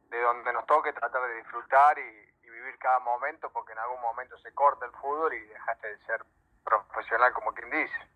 de 0.09 0.21
donde 0.21 0.53
nos 0.53 0.65
toque, 0.65 0.93
tratar 0.93 1.21
de 1.27 1.35
disfrutar 1.35 1.97
y, 1.99 2.25
vivir 2.55 2.77
cada 2.79 2.99
momento 2.99 3.49
porque 3.49 3.73
en 3.73 3.79
algún 3.79 3.99
momento 3.99 4.37
se 4.37 4.53
corta 4.53 4.85
el 4.85 4.91
fútbol 4.93 5.33
y 5.33 5.41
dejaste 5.41 5.89
de 5.89 5.97
ser 6.05 6.23
profesional 6.63 7.33
como 7.33 7.53
quien 7.53 7.69
dice. 7.69 8.07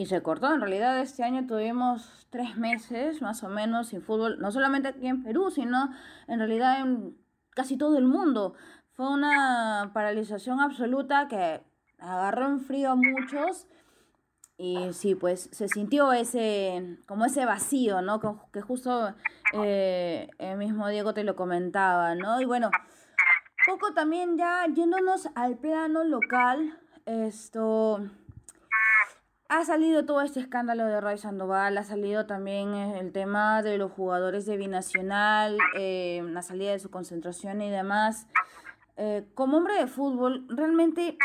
Y 0.00 0.06
se 0.06 0.22
cortó, 0.22 0.50
en 0.54 0.62
realidad 0.62 0.98
este 0.98 1.24
año 1.24 1.46
tuvimos 1.46 2.26
tres 2.30 2.56
meses 2.56 3.20
más 3.20 3.44
o 3.44 3.50
menos 3.50 3.88
sin 3.88 4.00
fútbol, 4.00 4.38
no 4.40 4.50
solamente 4.50 4.88
aquí 4.88 5.06
en 5.06 5.22
Perú, 5.22 5.50
sino 5.50 5.90
en 6.26 6.38
realidad 6.38 6.80
en 6.80 7.18
casi 7.50 7.76
todo 7.76 7.98
el 7.98 8.06
mundo. 8.06 8.54
Fue 8.94 9.12
una 9.12 9.90
paralización 9.92 10.58
absoluta 10.58 11.28
que 11.28 11.60
agarró 11.98 12.46
en 12.46 12.60
frío 12.60 12.92
a 12.92 12.96
muchos 12.96 13.66
y 14.56 14.90
sí, 14.94 15.14
pues 15.14 15.50
se 15.52 15.68
sintió 15.68 16.14
ese, 16.14 16.96
como 17.06 17.26
ese 17.26 17.44
vacío, 17.44 18.00
¿no? 18.00 18.20
Que 18.54 18.62
justo 18.62 19.14
eh, 19.52 20.30
el 20.38 20.56
mismo 20.56 20.88
Diego 20.88 21.12
te 21.12 21.24
lo 21.24 21.36
comentaba, 21.36 22.14
¿no? 22.14 22.40
Y 22.40 22.46
bueno, 22.46 22.70
poco 23.66 23.92
también 23.92 24.38
ya 24.38 24.64
yéndonos 24.74 25.28
al 25.34 25.58
plano 25.58 26.04
local, 26.04 26.80
esto 27.04 28.08
ha 29.50 29.64
salido 29.64 30.04
todo 30.04 30.20
este 30.20 30.38
escándalo 30.38 30.86
de 30.86 31.00
Ray 31.00 31.18
Sandoval, 31.18 31.76
ha 31.76 31.82
salido 31.82 32.24
también 32.24 32.72
el 32.72 33.10
tema 33.10 33.64
de 33.64 33.78
los 33.78 33.90
jugadores 33.90 34.46
de 34.46 34.56
Binacional, 34.56 35.58
eh, 35.76 36.22
la 36.30 36.40
salida 36.42 36.70
de 36.70 36.78
su 36.78 36.88
concentración 36.88 37.60
y 37.60 37.68
demás. 37.68 38.28
Eh, 38.96 39.26
como 39.34 39.56
hombre 39.56 39.74
de 39.74 39.88
fútbol, 39.88 40.46
realmente, 40.48 41.18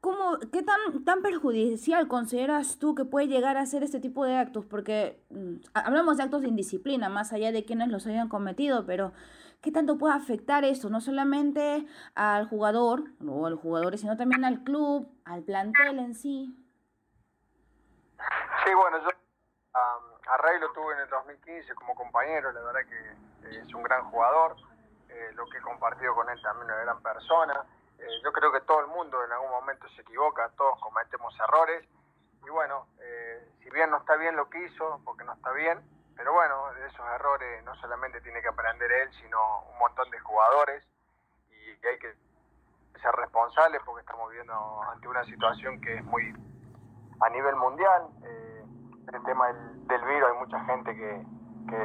¿cómo, 0.00 0.38
¿qué 0.50 0.62
tan, 0.62 1.04
tan 1.04 1.20
perjudicial 1.20 2.08
consideras 2.08 2.78
tú 2.78 2.94
que 2.94 3.04
puede 3.04 3.28
llegar 3.28 3.58
a 3.58 3.66
ser 3.66 3.82
este 3.82 4.00
tipo 4.00 4.24
de 4.24 4.36
actos? 4.36 4.64
Porque 4.64 5.20
mm, 5.28 5.56
hablamos 5.74 6.16
de 6.16 6.22
actos 6.22 6.40
de 6.40 6.48
indisciplina, 6.48 7.10
más 7.10 7.34
allá 7.34 7.52
de 7.52 7.66
quienes 7.66 7.88
los 7.88 8.06
hayan 8.06 8.30
cometido, 8.30 8.86
pero 8.86 9.12
qué 9.60 9.70
tanto 9.70 9.98
puede 9.98 10.14
afectar 10.14 10.64
esto, 10.64 10.88
no 10.88 11.02
solamente 11.02 11.84
al 12.14 12.46
jugador 12.46 13.12
o 13.22 13.44
a 13.44 13.50
los 13.50 13.60
jugadores, 13.60 14.00
sino 14.00 14.16
también 14.16 14.46
al 14.46 14.64
club, 14.64 15.10
al 15.26 15.42
plantel 15.42 15.98
en 15.98 16.14
sí. 16.14 16.56
Sí, 18.70 18.74
bueno, 18.76 18.98
yo 19.02 19.10
a 19.74 20.36
Rey 20.36 20.60
lo 20.60 20.70
tuve 20.70 20.94
en 20.94 21.00
el 21.00 21.08
2015 21.08 21.74
como 21.74 21.92
compañero, 21.96 22.52
la 22.52 22.60
verdad 22.60 22.82
que 22.88 23.58
es 23.58 23.74
un 23.74 23.82
gran 23.82 24.08
jugador, 24.12 24.54
eh, 25.08 25.32
lo 25.34 25.44
que 25.48 25.58
he 25.58 25.60
compartido 25.60 26.14
con 26.14 26.30
él 26.30 26.40
también 26.40 26.66
una 26.66 26.76
gran 26.76 27.02
persona. 27.02 27.64
Eh, 27.98 28.06
yo 28.22 28.30
creo 28.30 28.52
que 28.52 28.60
todo 28.60 28.78
el 28.78 28.86
mundo 28.86 29.24
en 29.24 29.32
algún 29.32 29.50
momento 29.50 29.88
se 29.88 30.02
equivoca, 30.02 30.50
todos 30.56 30.78
cometemos 30.78 31.34
errores 31.40 31.84
y 32.46 32.48
bueno, 32.48 32.86
eh, 33.00 33.50
si 33.60 33.70
bien 33.70 33.90
no 33.90 33.96
está 33.96 34.14
bien 34.14 34.36
lo 34.36 34.48
que 34.48 34.64
hizo, 34.64 35.00
porque 35.04 35.24
no 35.24 35.32
está 35.32 35.50
bien, 35.50 35.80
pero 36.14 36.32
bueno, 36.32 36.72
de 36.74 36.86
esos 36.86 37.04
errores 37.16 37.64
no 37.64 37.74
solamente 37.80 38.20
tiene 38.20 38.40
que 38.40 38.48
aprender 38.50 38.92
él, 38.92 39.10
sino 39.20 39.64
un 39.64 39.78
montón 39.80 40.08
de 40.12 40.20
jugadores 40.20 40.84
y 41.50 41.76
que 41.80 41.88
hay 41.88 41.98
que 41.98 42.14
ser 43.02 43.12
responsables 43.16 43.82
porque 43.84 44.02
estamos 44.02 44.30
viviendo 44.30 44.80
ante 44.84 45.08
una 45.08 45.24
situación 45.24 45.80
que 45.80 45.96
es 45.96 46.04
muy 46.04 46.32
a 47.20 47.28
nivel 47.30 47.56
mundial. 47.56 48.08
Eh, 48.22 48.49
el 49.14 49.22
tema 49.24 49.46
del, 49.52 50.04
virus, 50.04 50.30
hay 50.30 50.38
mucha 50.38 50.60
gente 50.64 50.96
que, 50.96 51.26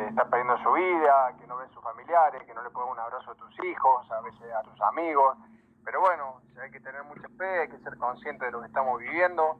está 0.09 0.25
perdiendo 0.25 0.57
su 0.63 0.71
vida, 0.71 1.35
que 1.39 1.45
no 1.45 1.57
ven 1.57 1.69
sus 1.69 1.83
familiares, 1.83 2.41
que 2.43 2.53
no 2.55 2.63
le 2.63 2.71
pueden 2.71 2.89
un 2.89 2.97
abrazo 2.97 3.31
a 3.31 3.35
tus 3.35 3.63
hijos, 3.63 4.11
a 4.11 4.21
veces 4.21 4.51
a 4.51 4.63
tus 4.63 4.81
amigos. 4.81 5.37
Pero 5.83 6.01
bueno, 6.01 6.41
hay 6.59 6.71
que 6.71 6.79
tener 6.79 7.03
mucha 7.03 7.27
fe, 7.37 7.61
hay 7.61 7.69
que 7.69 7.77
ser 7.79 7.95
consciente 7.97 8.45
de 8.45 8.51
lo 8.51 8.61
que 8.61 8.67
estamos 8.67 8.99
viviendo, 8.99 9.59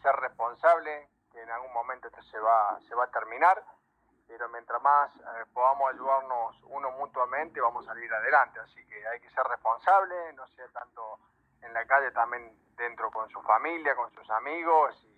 ser 0.00 0.16
responsable, 0.16 1.10
que 1.30 1.42
en 1.42 1.50
algún 1.50 1.74
momento 1.74 2.08
esto 2.08 2.22
se 2.22 2.38
va, 2.38 2.78
se 2.88 2.94
va 2.94 3.04
a 3.04 3.10
terminar 3.10 3.62
pero 4.26 4.48
mientras 4.48 4.82
más 4.82 5.10
eh, 5.16 5.44
podamos 5.52 5.92
ayudarnos 5.92 6.56
uno 6.64 6.90
mutuamente 6.92 7.60
vamos 7.60 7.84
a 7.86 7.92
salir 7.92 8.12
adelante. 8.12 8.60
Así 8.60 8.84
que 8.86 9.06
hay 9.06 9.20
que 9.20 9.30
ser 9.30 9.44
responsable, 9.44 10.32
no 10.34 10.46
sea 10.48 10.66
tanto 10.68 11.20
en 11.62 11.72
la 11.72 11.84
calle, 11.86 12.10
también 12.12 12.52
dentro 12.76 13.10
con 13.10 13.28
su 13.30 13.40
familia, 13.42 13.94
con 13.94 14.10
sus 14.12 14.28
amigos 14.30 14.94
y, 15.04 15.15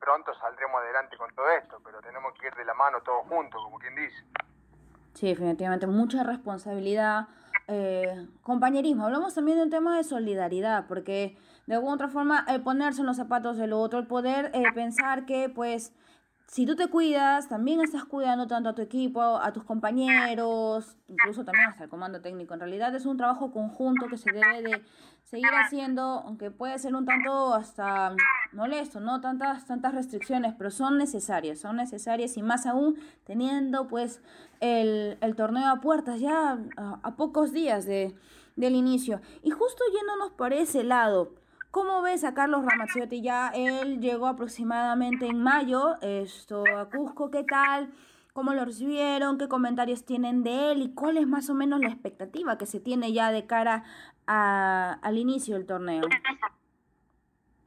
pronto 0.00 0.32
saldremos 0.34 0.80
adelante 0.82 1.16
con 1.16 1.34
todo 1.34 1.48
esto, 1.50 1.80
pero 1.84 2.00
tenemos 2.00 2.32
que 2.34 2.46
ir 2.46 2.54
de 2.54 2.64
la 2.64 2.74
mano 2.74 3.00
todos 3.02 3.26
juntos, 3.28 3.60
como 3.62 3.78
quien 3.78 3.94
dice. 3.94 4.24
Sí, 5.14 5.28
definitivamente, 5.28 5.86
mucha 5.86 6.22
responsabilidad, 6.22 7.28
eh, 7.66 8.26
compañerismo. 8.42 9.04
Hablamos 9.04 9.34
también 9.34 9.58
de 9.58 9.64
un 9.64 9.70
tema 9.70 9.96
de 9.96 10.04
solidaridad, 10.04 10.86
porque 10.86 11.36
de 11.66 11.74
alguna 11.74 11.94
otra 11.94 12.08
forma 12.08 12.44
el 12.48 12.62
ponerse 12.62 13.00
en 13.00 13.06
los 13.06 13.16
zapatos 13.16 13.56
del 13.56 13.72
otro, 13.72 13.98
el 13.98 14.06
poder 14.06 14.50
eh, 14.54 14.62
pensar 14.74 15.26
que 15.26 15.48
pues 15.48 15.92
si 16.48 16.64
tú 16.64 16.76
te 16.76 16.88
cuidas, 16.88 17.48
también 17.48 17.82
estás 17.82 18.06
cuidando 18.06 18.46
tanto 18.46 18.70
a 18.70 18.74
tu 18.74 18.80
equipo, 18.80 19.20
a 19.20 19.52
tus 19.52 19.64
compañeros, 19.64 20.96
incluso 21.06 21.44
también 21.44 21.68
hasta 21.68 21.84
el 21.84 21.90
comando 21.90 22.22
técnico. 22.22 22.54
En 22.54 22.60
realidad 22.60 22.94
es 22.94 23.04
un 23.04 23.18
trabajo 23.18 23.52
conjunto 23.52 24.06
que 24.08 24.16
se 24.16 24.32
debe 24.32 24.62
de 24.62 24.82
seguir 25.28 25.50
haciendo, 25.62 26.22
aunque 26.24 26.50
puede 26.50 26.78
ser 26.78 26.94
un 26.94 27.04
tanto 27.04 27.52
hasta 27.52 28.14
molesto, 28.52 28.98
no 28.98 29.20
tantas 29.20 29.66
tantas 29.66 29.94
restricciones, 29.94 30.54
pero 30.56 30.70
son 30.70 30.96
necesarias, 30.96 31.58
son 31.58 31.76
necesarias 31.76 32.38
y 32.38 32.42
más 32.42 32.64
aún 32.64 32.96
teniendo 33.24 33.88
pues 33.88 34.22
el, 34.60 35.18
torneo 35.36 35.68
a 35.68 35.82
puertas 35.82 36.20
ya 36.20 36.58
a, 36.76 37.16
pocos 37.16 37.52
días 37.52 37.84
de, 37.84 38.14
del 38.56 38.74
inicio. 38.74 39.20
Y 39.42 39.50
justo 39.50 39.84
yéndonos 39.94 40.32
por 40.32 40.52
ese 40.52 40.82
lado, 40.84 41.34
¿Cómo 41.70 42.00
ves 42.00 42.24
a 42.24 42.32
Carlos 42.32 42.64
Ramazzotti? 42.64 43.20
Ya 43.20 43.50
él 43.50 44.00
llegó 44.00 44.26
aproximadamente 44.26 45.26
en 45.26 45.42
mayo 45.42 46.00
esto, 46.00 46.64
a 46.66 46.88
Cusco. 46.88 47.30
¿Qué 47.30 47.44
tal? 47.44 47.92
¿Cómo 48.38 48.54
lo 48.54 48.64
recibieron? 48.64 49.36
¿Qué 49.36 49.48
comentarios 49.48 50.06
tienen 50.06 50.44
de 50.44 50.70
él? 50.70 50.82
¿Y 50.82 50.94
cuál 50.94 51.16
es 51.16 51.26
más 51.26 51.50
o 51.50 51.54
menos 51.54 51.80
la 51.80 51.88
expectativa 51.88 52.56
que 52.56 52.66
se 52.66 52.78
tiene 52.78 53.12
ya 53.12 53.32
de 53.32 53.48
cara 53.48 53.82
a, 54.28 54.96
al 55.02 55.18
inicio 55.18 55.56
del 55.56 55.66
torneo? 55.66 56.04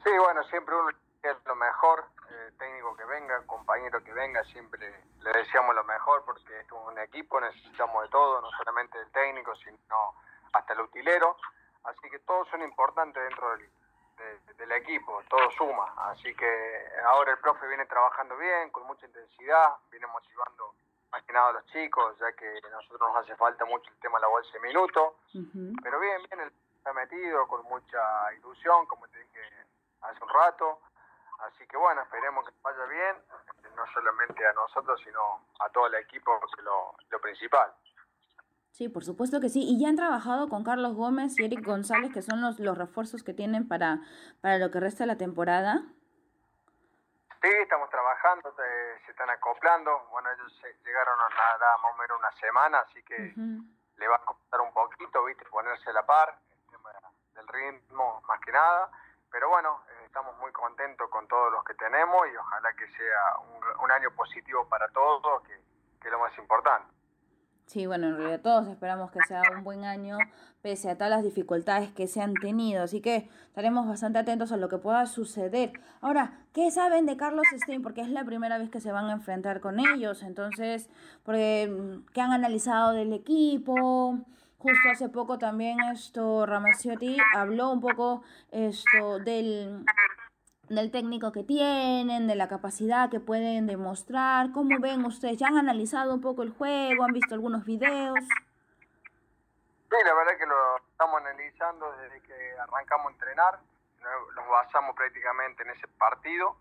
Sí, 0.01 0.12
bueno, 0.18 0.42
siempre 0.44 0.74
uno 0.74 0.90
es 1.24 1.36
lo 1.46 1.56
mejor. 1.58 2.06
Eh, 2.30 2.54
técnico 2.58 2.96
que 2.96 3.04
venga, 3.04 3.46
compañero 3.48 4.01
que 4.01 4.13
venga, 4.13 4.42
siempre 4.46 4.80
le 5.20 5.32
deseamos 5.34 5.75
lo 5.75 5.84
mejor 5.84 6.24
porque 6.24 6.62
es 6.62 6.72
un 6.72 6.98
equipo, 7.00 7.42
necesitamos 7.42 8.04
de 8.04 8.10
todo, 8.10 8.40
no 8.40 8.50
solamente 8.51 8.98
del 8.98 9.12
técnico, 9.12 9.54
sino 9.58 10.16
hasta 10.54 10.72
el 10.72 10.80
utilero. 10.80 11.36
Así 11.84 12.10
que 12.10 12.20
todos 12.20 12.48
son 12.48 12.62
importantes 12.62 13.22
dentro 13.22 13.58
del, 13.58 13.70
del 14.58 14.72
equipo, 14.74 15.22
todo 15.30 15.50
suma. 15.51 15.94
Así 16.12 16.34
que 16.36 16.92
ahora 17.06 17.32
el 17.32 17.38
profe 17.40 17.68
viene 17.68 17.86
trabajando 17.86 18.38
bien, 18.38 18.70
con 18.70 18.84
mucha 18.88 19.06
intensidad, 19.06 19.75
viene 19.90 20.08
motivando 20.08 20.75
más 21.12 21.24
que 21.24 21.34
nada 21.34 21.50
a 21.50 21.54
los 21.54 21.66
chicos, 21.68 22.18
ya 22.20 22.32
que 22.34 22.48
a 22.66 22.70
nosotros 22.70 23.01
nos 23.01 23.18
hace 23.18 23.36
falta 23.36 23.66
mucho 23.66 23.90
el 23.92 24.00
tema 24.00 24.18
de 24.18 24.22
la 24.22 24.28
bolsa 24.28 24.51
de 24.54 24.60
minutos. 24.62 25.13
Pero 25.84 26.00
bien, 26.00 26.22
bien, 26.30 26.40
el 26.42 26.54
está 26.82 26.94
metido 26.94 27.48
con 27.48 27.63
mucha 27.66 28.34
ilusión, 28.34 28.88
como 28.88 29.08
te 29.10 29.20
dije 29.20 29.40
hace 30.01 30.24
un 30.24 30.30
rato. 30.30 30.80
Así 31.40 31.66
que 31.68 31.78
bueno, 31.78 32.01
esperemos 32.01 32.44
que 32.46 32.54
vaya 32.63 32.86
bien, 32.86 33.16
no 33.75 33.86
solamente 33.94 34.46
a 34.48 34.54
nosotros, 34.54 35.00
sino 35.04 35.46
a 35.60 35.70
todo 35.70 35.86
el 35.88 35.96
equipo, 35.96 36.40
que 36.40 36.60
es 36.60 36.63
lo, 36.63 36.96
lo 37.10 37.22
principal. 37.22 37.72
Sí, 38.82 38.90
por 38.90 39.06
supuesto 39.06 39.40
que 39.40 39.50
sí. 39.50 39.62
Y 39.62 39.80
ya 39.80 39.90
han 39.90 39.96
trabajado 39.96 40.50
con 40.50 40.64
Carlos 40.64 40.96
Gómez 40.96 41.38
y 41.38 41.46
Eric 41.46 41.64
González, 41.64 42.12
que 42.12 42.24
son 42.24 42.42
los, 42.42 42.58
los 42.58 42.76
refuerzos 42.76 43.22
que 43.22 43.32
tienen 43.32 43.68
para, 43.68 44.02
para 44.42 44.58
lo 44.58 44.72
que 44.72 44.80
resta 44.80 45.04
de 45.04 45.08
la 45.14 45.18
temporada. 45.18 45.84
Sí, 47.44 47.50
estamos 47.62 47.92
trabajando, 47.92 48.52
se 48.56 49.12
están 49.12 49.30
acoplando. 49.30 50.08
Bueno, 50.10 50.32
ellos 50.32 50.52
llegaron 50.84 51.14
a 51.14 51.30
nada 51.30 51.78
más 51.78 51.94
o 51.94 51.98
menos 52.02 52.18
una 52.18 52.32
semana, 52.42 52.80
así 52.80 53.04
que 53.04 53.36
le 53.98 54.08
va 54.08 54.16
a 54.16 54.26
costar 54.26 54.62
un 54.62 54.74
poquito, 54.74 55.26
¿viste? 55.26 55.46
Ponerse 55.46 55.92
a 55.92 55.94
la 55.94 56.04
par, 56.04 56.40
el 56.50 56.72
tema 56.72 56.90
del 57.36 57.48
ritmo 57.50 58.24
más 58.28 58.40
que 58.40 58.52
nada. 58.52 58.90
Pero 59.30 59.50
bueno, 59.50 59.84
eh, 59.92 60.06
estamos 60.08 60.36
muy 60.40 60.52
contentos 60.54 61.08
con 61.12 61.28
todos 61.28 61.52
los 61.52 61.64
que 61.66 61.76
tenemos 61.76 62.20
y 62.34 62.36
ojalá 62.36 62.74
que 62.74 62.88
sea 62.98 63.38
un, 63.42 63.84
un 63.84 63.92
año 63.92 64.10
positivo 64.16 64.68
para 64.68 64.88
todos, 64.88 65.44
que, 65.44 65.54
que 66.02 66.08
es 66.08 66.12
lo 66.12 66.18
más 66.18 66.36
importante. 66.40 66.91
Sí, 67.72 67.86
bueno, 67.86 68.08
en 68.08 68.18
realidad 68.18 68.42
todos 68.42 68.68
esperamos 68.68 69.12
que 69.12 69.20
sea 69.30 69.42
un 69.56 69.63
buen 69.63 69.86
año, 69.86 70.18
pese 70.62 70.90
a 70.90 70.96
todas 70.96 71.10
las 71.10 71.24
dificultades 71.24 71.90
que 71.94 72.06
se 72.06 72.22
han 72.22 72.34
tenido. 72.34 72.84
Así 72.84 73.00
que 73.00 73.30
estaremos 73.48 73.88
bastante 73.88 74.20
atentos 74.20 74.51
a 74.51 74.58
lo 74.58 74.68
que 74.68 74.78
pueda 74.78 75.06
suceder. 75.06 75.72
Ahora, 76.01 76.34
¿qué 76.51 76.70
saben 76.70 77.06
de 77.06 77.16
Carlos 77.16 77.46
Stein? 77.63 77.82
Porque 77.82 78.01
es 78.01 78.10
la 78.10 78.25
primera 78.25 78.58
vez 78.58 78.70
que 78.70 78.82
se 78.82 78.92
van 78.92 79.06
a 79.06 79.13
enfrentar 79.13 79.62
con 79.62 79.80
ellos. 79.80 80.22
Entonces, 80.22 80.90
porque, 81.24 82.01
¿qué 82.12 82.20
han 82.20 82.34
analizado 82.34 82.92
del 82.92 83.13
equipo? 83.13 84.20
Justo 84.58 84.90
hace 84.92 85.08
poco 85.08 85.38
también 85.38 85.80
esto, 85.94 86.46
Ramaciotti 86.46 87.16
habló 87.38 87.72
un 87.72 87.80
poco 87.80 88.22
esto 88.51 89.20
del 89.20 89.86
del 90.75 90.92
técnico 90.92 91.32
que 91.32 91.44
tienen, 91.44 92.28
de 92.28 92.36
la 92.36 92.48
capacidad 92.48 93.10
que 93.10 93.20
pueden 93.20 93.68
demostrar. 93.68 94.51
¿Cómo 94.54 94.80
ven 94.80 95.06
ustedes? 95.06 95.38
¿Ya 95.38 95.48
han 95.48 95.58
analizado 95.58 96.13
un 96.13 96.22
poco 96.22 96.44
el 96.44 96.51
juego? 96.51 97.04
¿Han 97.04 97.13
visto 97.13 97.36
algunos 97.36 97.66
videos? 97.66 98.18
Sí, 98.20 99.98
la 100.05 100.14
verdad 100.14 100.38
que 100.38 100.46
lo 100.46 100.77
estamos 100.77 101.20
analizando 101.20 101.92
desde 101.98 102.22
que 102.22 102.34
arrancamos 102.60 103.07
a 103.07 103.12
entrenar. 103.12 103.60
Nos 104.36 104.48
basamos 104.48 104.96
prácticamente 104.96 105.64
en 105.64 105.72
ese 105.72 105.88
partido. 106.00 106.55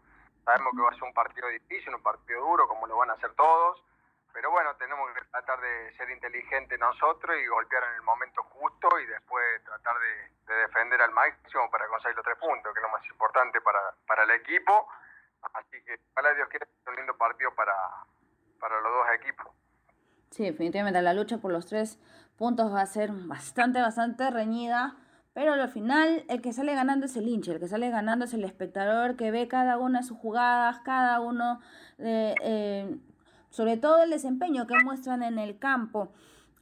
Sabemos 0.44 0.72
que 0.74 0.82
va 0.82 0.90
a 0.90 0.94
ser 0.94 1.04
un 1.04 1.14
partido 1.14 1.48
difícil, 1.48 1.94
un 1.94 2.02
partido 2.02 2.40
duro, 2.40 2.66
como 2.66 2.86
lo 2.88 2.96
van 2.96 3.10
a 3.10 3.14
hacer 3.14 3.32
todos. 3.34 3.84
Pero 4.32 4.50
bueno, 4.50 4.74
tenemos 4.76 5.08
que 5.14 5.24
tratar 5.30 5.60
de 5.60 5.94
ser 5.96 6.10
inteligentes 6.10 6.78
nosotros 6.78 7.36
y 7.36 7.46
golpear 7.46 7.84
en 7.84 7.94
el 7.94 8.02
momento 8.02 8.42
justo 8.42 8.88
y 8.98 9.06
después 9.06 9.62
tratar 9.64 9.98
de, 9.98 10.30
defender 10.54 11.00
al 11.02 11.12
máximo 11.12 11.70
para 11.70 11.86
conseguir 11.88 12.16
los 12.16 12.24
tres 12.24 12.38
puntos, 12.38 12.72
que 12.72 12.80
es 12.80 12.82
lo 12.82 12.90
más 12.90 13.06
importante 13.06 13.60
para, 13.60 13.80
para 14.06 14.24
el 14.24 14.30
equipo. 14.30 14.88
Así 15.54 15.82
que 15.84 15.98
ojalá 16.12 16.34
Dios 16.34 16.48
quiera 16.48 16.66
un 16.86 16.96
lindo 16.96 17.16
partido 17.16 17.54
para, 17.54 17.72
para 18.58 18.80
los 18.80 18.92
dos 18.92 19.06
equipos. 19.14 19.46
Sí, 20.30 20.44
definitivamente 20.44 21.00
la 21.02 21.14
lucha 21.14 21.38
por 21.38 21.52
los 21.52 21.66
tres 21.66 21.98
puntos 22.36 22.72
va 22.72 22.82
a 22.82 22.86
ser 22.86 23.10
bastante, 23.12 23.80
bastante 23.80 24.30
reñida. 24.30 24.96
Pero 25.32 25.52
al 25.52 25.68
final 25.68 26.24
el 26.28 26.42
que 26.42 26.52
sale 26.52 26.74
ganando 26.74 27.06
es 27.06 27.16
el 27.16 27.28
hincha, 27.28 27.52
el 27.52 27.60
que 27.60 27.68
sale 27.68 27.88
ganando 27.90 28.24
es 28.24 28.34
el 28.34 28.44
espectador 28.44 29.16
que 29.16 29.30
ve 29.30 29.46
cada 29.46 29.78
una 29.78 30.00
de 30.00 30.04
sus 30.04 30.18
jugadas, 30.18 30.80
cada 30.80 31.20
uno 31.20 31.60
de, 31.98 32.34
eh, 32.42 32.98
sobre 33.50 33.76
todo 33.76 34.02
el 34.02 34.10
desempeño 34.10 34.66
que 34.66 34.74
muestran 34.82 35.22
en 35.22 35.38
el 35.38 35.58
campo. 35.58 36.12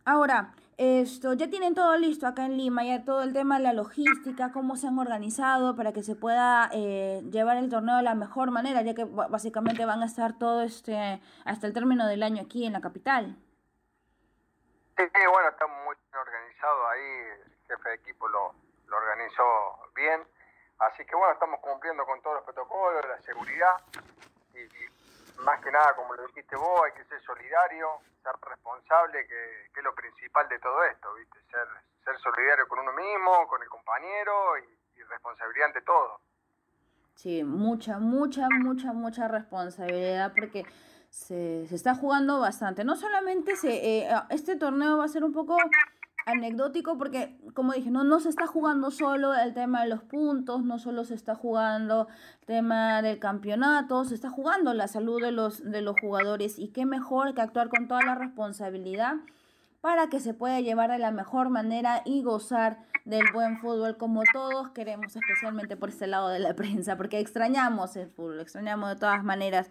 Ahora, 0.05 0.53
esto, 0.78 1.32
ya 1.32 1.50
tienen 1.50 1.74
todo 1.74 1.96
listo 1.96 2.28
acá 2.28 2.46
en 2.46 2.56
Lima, 2.56 2.84
ya 2.84 3.04
todo 3.04 3.24
el 3.24 3.32
tema 3.32 3.56
de 3.58 3.64
la 3.64 3.72
logística, 3.72 4.52
cómo 4.52 4.76
se 4.76 4.86
han 4.86 4.96
organizado 4.96 5.74
para 5.74 5.92
que 5.92 6.04
se 6.04 6.14
pueda 6.14 6.70
eh, 6.72 7.20
llevar 7.32 7.56
el 7.56 7.68
torneo 7.68 7.96
de 7.96 8.04
la 8.04 8.14
mejor 8.14 8.52
manera, 8.52 8.82
ya 8.82 8.94
que 8.94 9.04
básicamente 9.04 9.84
van 9.84 10.02
a 10.02 10.06
estar 10.06 10.38
todo 10.38 10.62
este 10.62 11.20
hasta 11.44 11.66
el 11.66 11.74
término 11.74 12.06
del 12.06 12.22
año 12.22 12.44
aquí 12.44 12.64
en 12.64 12.74
la 12.74 12.80
capital. 12.80 13.36
Sí, 14.96 15.04
bueno, 15.32 15.48
está 15.48 15.66
muy 15.66 15.96
organizado 16.16 16.88
ahí, 16.90 17.10
el 17.44 17.56
jefe 17.66 17.88
de 17.88 17.94
equipo 17.96 18.28
lo, 18.28 18.54
lo 18.86 18.96
organizó 18.96 19.44
bien, 19.96 20.22
así 20.78 21.04
que 21.04 21.16
bueno, 21.16 21.32
estamos 21.32 21.58
cumpliendo 21.58 22.06
con 22.06 22.22
todos 22.22 22.36
los 22.36 22.44
protocolos, 22.44 23.04
la 23.08 23.20
seguridad 23.22 23.74
más 25.38 25.61
que 25.62 25.70
nada, 25.70 25.94
como 25.94 26.14
lo 26.14 26.27
dijiste 26.27 26.57
vos, 26.57 26.81
hay 26.85 26.92
que 26.92 27.09
ser 27.09 27.20
solidario, 27.22 27.88
ser 28.22 28.35
responsable, 28.42 29.27
que, 29.27 29.66
es 29.79 29.85
lo 29.85 29.94
principal 29.94 30.48
de 30.48 30.59
todo 30.59 30.83
esto, 30.85 31.14
¿viste? 31.14 31.38
Ser, 31.51 31.66
ser 32.05 32.18
solidario 32.18 32.66
con 32.66 32.81
uno 32.81 32.92
mismo, 32.92 33.46
con 33.48 33.62
el 33.62 33.68
compañero 33.68 34.59
y, 34.59 34.79
responsabilidad 35.09 35.68
ante 35.68 35.81
todo. 35.81 36.20
Sí, 37.14 37.42
mucha, 37.42 37.98
mucha, 37.98 38.46
mucha, 38.51 38.92
mucha 38.92 39.27
responsabilidad 39.27 40.35
porque 40.37 40.66
se, 41.09 41.66
se 41.66 41.74
está 41.74 41.94
jugando 41.94 42.40
bastante. 42.40 42.85
No 42.85 42.94
solamente 42.94 43.57
se, 43.57 44.01
eh, 44.01 44.11
este 44.29 44.57
torneo 44.57 44.98
va 44.98 45.07
a 45.07 45.09
ser 45.09 45.24
un 45.24 45.33
poco 45.33 45.57
anecdótico 46.28 46.98
porque, 46.98 47.36
como 47.54 47.72
dije, 47.72 47.90
no, 47.90 48.04
no 48.04 48.20
se 48.20 48.28
está 48.28 48.46
jugando 48.46 48.90
solo 48.90 49.34
el 49.34 49.54
tema 49.54 49.82
de 49.82 49.88
los 49.88 50.02
puntos, 50.02 50.62
no 50.62 50.78
solo 50.78 51.04
se 51.04 51.14
está 51.14 51.34
jugando 51.34 52.06
el 52.40 52.46
tema 52.46 53.02
del 53.02 53.18
campeonato, 53.18 54.04
se 54.04 54.14
está 54.14 54.30
jugando 54.30 54.74
la 54.74 54.88
salud 54.88 55.22
de 55.22 55.32
los, 55.32 55.64
de 55.64 55.80
los 55.80 55.96
jugadores 56.00 56.58
y 56.58 56.68
qué 56.68 56.86
mejor 56.86 57.34
que 57.34 57.40
actuar 57.40 57.68
con 57.68 57.88
toda 57.88 58.02
la 58.02 58.14
responsabilidad 58.14 59.14
para 59.80 60.08
que 60.08 60.20
se 60.20 60.34
pueda 60.34 60.60
llevar 60.60 60.90
de 60.90 60.98
la 60.98 61.12
mejor 61.12 61.48
manera 61.48 62.02
y 62.04 62.22
gozar 62.22 62.78
del 63.04 63.24
buen 63.32 63.58
fútbol 63.58 63.96
como 63.96 64.22
todos 64.32 64.70
queremos, 64.70 65.16
especialmente 65.16 65.76
por 65.76 65.88
este 65.88 66.06
lado 66.06 66.28
de 66.28 66.40
la 66.40 66.54
prensa, 66.56 66.96
porque 66.96 67.20
extrañamos 67.20 67.96
el 67.96 68.10
fútbol, 68.10 68.40
extrañamos 68.40 68.90
de 68.90 68.96
todas 68.96 69.24
maneras 69.24 69.70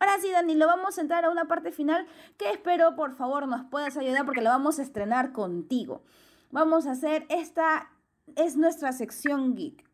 Ahora 0.00 0.18
sí, 0.20 0.30
Dani, 0.30 0.54
lo 0.54 0.66
vamos 0.66 0.98
a 0.98 1.00
entrar 1.00 1.24
a 1.24 1.30
una 1.30 1.46
parte 1.46 1.72
final 1.72 2.06
que 2.36 2.50
espero, 2.50 2.94
por 2.94 3.14
favor, 3.14 3.46
nos 3.48 3.64
puedas 3.64 3.96
ayudar 3.96 4.24
porque 4.24 4.42
lo 4.42 4.50
vamos 4.50 4.78
a 4.78 4.82
estrenar 4.82 5.32
contigo. 5.32 6.02
Vamos 6.50 6.86
a 6.86 6.92
hacer 6.92 7.26
esta, 7.28 7.90
es 8.36 8.56
nuestra 8.56 8.92
sección 8.92 9.54
geek. 9.54 9.84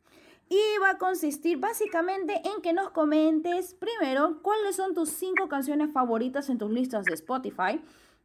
Y 0.49 0.61
va 0.83 0.91
a 0.91 0.99
consistir 0.99 1.59
básicamente 1.59 2.43
en 2.45 2.61
que 2.61 2.75
nos 2.75 2.91
comentes 2.91 3.75
primero 3.75 4.43
cuáles 4.43 4.77
son 4.77 4.95
tus 4.95 5.09
cinco 5.09 5.49
canciones 5.49 5.91
favoritas 5.93 6.51
en 6.51 6.59
tus 6.59 6.71
listas 6.71 7.07
de 7.07 7.15
Spotify 7.15 7.83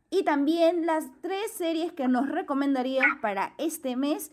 y 0.09 0.23
también 0.23 0.85
las 0.85 1.05
tres 1.21 1.51
series 1.53 1.93
que 1.93 2.07
nos 2.07 2.27
recomendarías 2.29 3.05
para 3.21 3.53
este 3.57 3.95
mes 3.95 4.31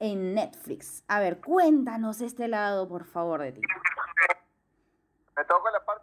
en 0.00 0.34
Netflix. 0.34 1.04
A 1.06 1.20
ver, 1.20 1.40
cuéntanos 1.40 2.20
este 2.20 2.48
lado, 2.48 2.88
por 2.88 3.04
favor, 3.04 3.42
de 3.42 3.52
ti. 3.52 3.60
Me 3.60 5.44
la 5.44 5.84
parte 5.84 5.97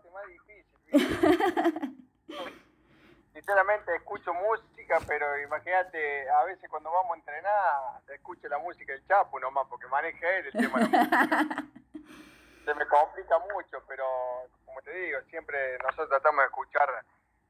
Sinceramente 3.33 3.95
escucho 3.95 4.31
música, 4.33 4.99
pero 5.07 5.39
imagínate, 5.41 6.29
a 6.29 6.43
veces 6.45 6.69
cuando 6.69 6.91
vamos 6.91 7.13
a 7.13 7.19
entrenar, 7.19 8.01
escucho 8.13 8.47
la 8.47 8.59
música 8.59 8.93
del 8.93 9.05
Chapo 9.05 9.37
nomás, 9.39 9.67
porque 9.69 9.87
maneja 9.87 10.29
él 10.37 10.45
el 10.47 10.53
tema 10.53 10.79
de 10.79 10.89
la 10.89 11.03
música. 11.03 11.63
Se 12.65 12.73
me 12.73 12.87
complica 12.87 13.37
mucho, 13.39 13.83
pero 13.87 14.05
como 14.65 14.81
te 14.81 14.91
digo, 14.91 15.19
siempre 15.29 15.77
nosotros 15.79 16.09
tratamos 16.09 16.43
de 16.43 16.45
escuchar 16.45 17.05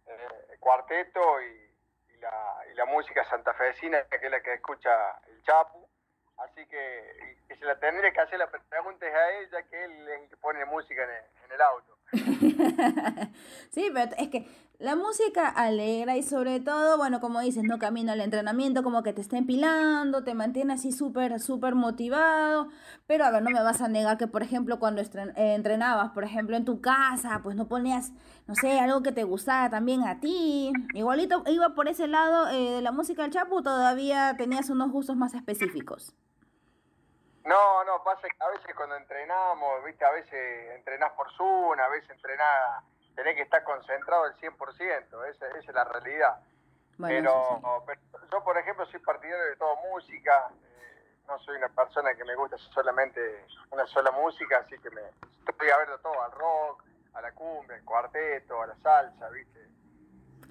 eh, 0.08 0.58
cuarteto 0.60 1.42
y, 1.42 1.72
la, 2.18 2.64
y 2.72 2.74
la 2.74 2.86
música 2.86 3.24
santafesina, 3.26 4.04
que 4.06 4.16
es 4.18 4.32
la 4.32 4.42
que 4.42 4.56
escucha 4.56 4.90
el 5.28 5.44
Chapu. 5.44 5.88
Así 6.38 6.66
que, 6.68 7.38
que 7.48 7.56
se 7.56 7.64
la 7.64 7.80
tendré 7.80 8.12
que 8.12 8.20
hacer 8.20 8.40
la 8.40 8.50
pregunta 8.50 9.06
a 9.06 9.30
él, 9.38 9.50
ya 9.52 9.64
que 9.64 9.86
él 9.86 10.10
es 10.10 10.24
el 10.24 10.30
que 10.30 10.36
pone 10.38 10.66
música 10.66 11.04
en 11.46 11.52
el 11.52 11.62
auto. 11.62 11.95
sí, 13.72 13.90
pero 13.94 14.12
es 14.18 14.30
que 14.30 14.48
la 14.80 14.96
música 14.96 15.48
alegra 15.48 16.18
y 16.18 16.24
sobre 16.24 16.60
todo, 16.60 16.98
bueno, 16.98 17.22
como 17.22 17.40
dices, 17.40 17.64
no 17.64 17.80
camino 17.80 18.12
al 18.12 18.20
entrenamiento, 18.20 18.84
como 18.84 19.04
que 19.04 19.14
te 19.14 19.22
está 19.22 19.38
empilando, 19.38 20.24
te 20.24 20.34
mantiene 20.34 20.74
así 20.74 20.92
súper, 20.92 21.40
súper 21.40 21.76
motivado. 21.76 22.68
Pero 23.08 23.26
a 23.26 23.32
ver, 23.32 23.42
no 23.42 23.52
me 23.52 23.62
vas 23.64 23.82
a 23.82 23.88
negar 23.88 24.18
que, 24.18 24.28
por 24.28 24.44
ejemplo, 24.44 24.80
cuando 24.80 25.02
eh, 25.02 25.08
entrenabas, 25.36 26.12
por 26.12 26.24
ejemplo, 26.26 26.58
en 26.58 26.66
tu 26.66 26.82
casa, 26.82 27.40
pues 27.42 27.56
no 27.56 27.68
ponías, 27.68 28.12
no 28.48 28.56
sé, 28.56 28.80
algo 28.80 29.02
que 29.02 29.12
te 29.12 29.24
gustara 29.24 29.70
también 29.70 30.04
a 30.04 30.20
ti. 30.20 30.72
Igualito 30.94 31.44
iba 31.48 31.74
por 31.74 31.88
ese 31.88 32.08
lado 32.08 32.50
eh, 32.50 32.72
de 32.72 32.82
la 32.82 32.92
música 32.92 33.22
del 33.24 33.32
Chapu, 33.32 33.62
todavía 33.62 34.36
tenías 34.38 34.70
unos 34.70 34.92
gustos 34.92 35.16
más 35.16 35.34
específicos. 35.36 36.14
No, 37.46 37.84
no, 37.84 38.04
pasa 38.04 38.28
que 38.28 38.44
a 38.44 38.50
veces 38.50 38.76
cuando 38.76 38.96
entrenamos, 38.96 39.84
viste, 39.84 40.04
a 40.04 40.10
veces 40.10 40.76
entrenás 40.76 41.12
por 41.12 41.32
Zoom, 41.34 41.80
a 41.80 41.88
veces 41.90 42.10
entrenás, 42.10 42.84
tenés 43.16 43.36
que 43.36 43.44
estar 43.44 43.64
concentrado 43.64 44.24
al 44.24 44.36
100%, 44.38 45.30
esa, 45.30 45.48
esa 45.50 45.58
es 45.60 45.68
la 45.68 45.84
realidad. 45.84 46.40
pero, 46.98 47.62
yo, 48.32 48.44
por 48.44 48.58
ejemplo, 48.58 48.86
soy 48.88 49.00
partidario 49.00 49.46
de 49.46 49.56
toda 49.58 49.76
música, 49.92 50.50
eh, 50.54 51.22
no 51.28 51.38
soy 51.40 51.58
una 51.58 51.70
persona 51.70 52.16
que 52.16 52.26
me 52.26 52.34
gusta 52.34 52.58
solamente 52.74 53.46
una 53.70 53.86
sola 53.86 54.10
música, 54.10 54.58
así 54.66 54.80
que 54.80 54.90
me 54.90 55.04
estoy 55.48 55.70
abierto 55.70 56.00
todo, 56.00 56.20
al 56.24 56.32
rock, 56.32 56.84
a 57.14 57.22
la 57.22 57.32
cumbia, 57.34 57.76
al 57.76 57.86
cuarteto, 57.86 58.64
a 58.64 58.68
la 58.68 58.76
salsa, 58.78 59.30
viste. 59.30 59.70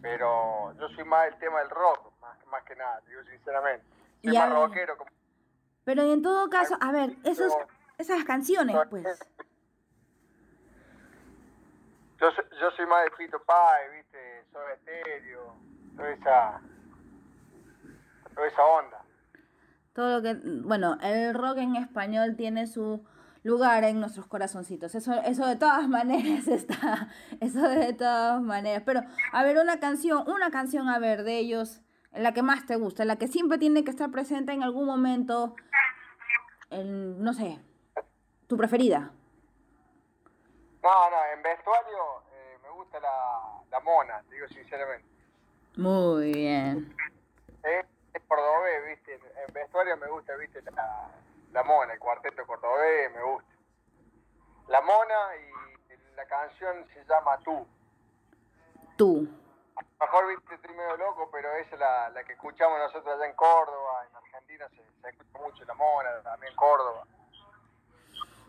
Pero 0.00 0.72
yo 0.74 0.88
soy 0.90 1.02
más 1.02 1.26
el 1.26 1.38
tema 1.38 1.58
del 1.58 1.70
rock, 1.70 2.12
más, 2.20 2.46
más 2.46 2.62
que 2.62 2.76
nada, 2.76 3.00
digo 3.08 3.22
sinceramente. 3.24 3.84
Soy 4.22 4.38
más 4.38 4.52
rockero 4.52 4.96
como 4.96 5.10
pero 5.84 6.02
en 6.02 6.22
todo 6.22 6.48
caso, 6.48 6.76
a 6.80 6.92
ver, 6.92 7.16
esos, 7.24 7.52
esas 7.98 8.24
canciones, 8.24 8.76
pues. 8.90 9.04
Yo, 12.20 12.28
yo 12.60 12.70
soy 12.70 12.86
más 12.86 13.04
de 13.04 13.10
Fito 13.16 13.42
Pai, 13.44 13.90
viste, 13.96 14.44
soy 14.52 14.62
estéreo, 14.74 15.56
toda 15.96 16.10
esa, 16.10 16.60
toda 18.34 18.46
esa 18.46 18.64
onda. 18.64 19.04
Todo 19.92 20.16
lo 20.16 20.22
que, 20.22 20.34
bueno, 20.62 20.98
el 21.02 21.34
rock 21.34 21.58
en 21.58 21.76
español 21.76 22.34
tiene 22.36 22.66
su 22.66 23.04
lugar 23.44 23.84
en 23.84 24.00
nuestros 24.00 24.26
corazoncitos. 24.26 24.94
Eso, 24.94 25.12
eso 25.22 25.46
de 25.46 25.56
todas 25.56 25.88
maneras 25.88 26.48
está, 26.48 27.08
eso 27.40 27.60
de 27.60 27.92
todas 27.92 28.42
maneras. 28.42 28.82
Pero, 28.84 29.02
a 29.32 29.44
ver, 29.44 29.58
una 29.58 29.78
canción, 29.78 30.28
una 30.28 30.50
canción, 30.50 30.88
a 30.88 30.98
ver, 30.98 31.22
de 31.22 31.38
ellos, 31.38 31.80
la 32.16 32.32
que 32.32 32.42
más 32.42 32.66
te 32.66 32.76
gusta, 32.76 33.04
la 33.04 33.16
que 33.16 33.28
siempre 33.28 33.58
tiene 33.58 33.84
que 33.84 33.90
estar 33.90 34.10
presente 34.10 34.52
en 34.52 34.62
algún 34.62 34.86
momento 34.86 35.54
no 36.82 37.32
sé, 37.32 37.60
tu 38.46 38.56
preferida? 38.56 39.12
No, 40.82 41.10
no, 41.10 41.16
en 41.32 41.42
vestuario 41.42 42.22
eh, 42.32 42.58
me 42.62 42.70
gusta 42.70 43.00
la, 43.00 43.62
la 43.70 43.80
mona, 43.80 44.22
te 44.28 44.34
digo 44.34 44.48
sinceramente. 44.48 45.06
Muy 45.76 46.32
bien. 46.32 46.94
Es, 47.62 47.86
es 48.12 48.22
cordobés, 48.28 48.86
viste, 48.86 49.14
en 49.14 49.54
vestuario 49.54 49.96
me 49.96 50.08
gusta, 50.08 50.36
viste, 50.36 50.62
la, 50.72 51.10
la 51.52 51.62
mona, 51.62 51.94
el 51.94 51.98
cuarteto 51.98 52.46
cordobés, 52.46 53.12
me 53.14 53.22
gusta. 53.22 53.48
La 54.68 54.80
mona 54.80 55.14
y 55.36 56.16
la 56.16 56.26
canción 56.26 56.84
se 56.92 57.04
llama 57.04 57.38
Tú. 57.44 57.66
Tú. 58.96 59.28
Mejor, 60.00 60.28
viste, 60.28 60.54
estoy 60.54 60.74
medio 60.74 60.96
loco, 60.96 61.28
pero 61.32 61.52
esa 61.54 61.74
es 61.74 61.80
la, 61.80 62.10
la 62.10 62.24
que 62.24 62.32
escuchamos 62.34 62.78
nosotros 62.78 63.14
allá 63.14 63.26
en 63.26 63.36
Córdoba, 63.36 64.04
en 64.08 64.16
Argentina 64.16 64.68
se, 64.68 64.82
se 65.00 65.08
escucha 65.08 65.38
mucho 65.38 65.64
La 65.64 65.74
Mona, 65.74 66.10
también 66.22 66.54
Córdoba. 66.56 67.04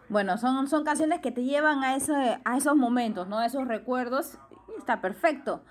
Bueno, 0.09 0.37
son, 0.37 0.67
son 0.67 0.83
canciones 0.83 1.19
que 1.21 1.31
te 1.31 1.43
llevan 1.43 1.83
a, 1.83 1.95
ese, 1.95 2.41
a 2.43 2.57
esos 2.57 2.75
momentos, 2.75 3.27
¿no? 3.27 3.39
A 3.39 3.45
esos 3.45 3.67
recuerdos. 3.67 4.37
Está 4.77 5.01
perfecto. 5.01 5.61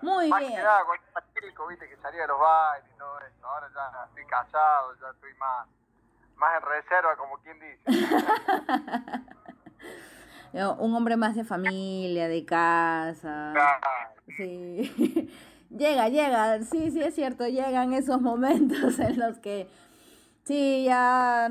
Muy 0.00 0.28
más 0.28 0.40
bien. 0.40 0.56
Que 0.56 0.62
nada, 0.62 0.84
cuando 0.84 1.04
era 1.14 1.24
chico, 1.40 1.66
viste, 1.66 1.88
que 1.88 1.96
salía 1.96 2.24
a 2.24 2.26
los 2.26 2.38
bailes 2.38 2.90
y 2.94 2.98
todo 2.98 3.18
eso. 3.20 3.46
Ahora 3.46 3.68
ya 3.74 4.04
estoy 4.06 4.26
casado, 4.26 4.94
ya 5.00 5.10
estoy 5.10 5.34
más, 5.34 5.68
más 6.36 6.62
en 6.62 6.68
reserva, 6.68 7.16
como 7.16 7.38
quien 7.38 7.60
dice. 7.60 7.82
Un 10.78 10.94
hombre 10.94 11.16
más 11.16 11.34
de 11.34 11.44
familia, 11.44 12.28
de 12.28 12.44
casa. 12.44 13.52
Sí. 14.36 15.28
llega, 15.70 16.08
llega, 16.08 16.62
sí, 16.62 16.90
sí 16.90 17.02
es 17.02 17.14
cierto, 17.14 17.46
llegan 17.46 17.92
esos 17.92 18.20
momentos 18.20 18.98
en 18.98 19.18
los 19.18 19.38
que 19.38 19.68
sí, 20.44 20.84
ya 20.84 21.50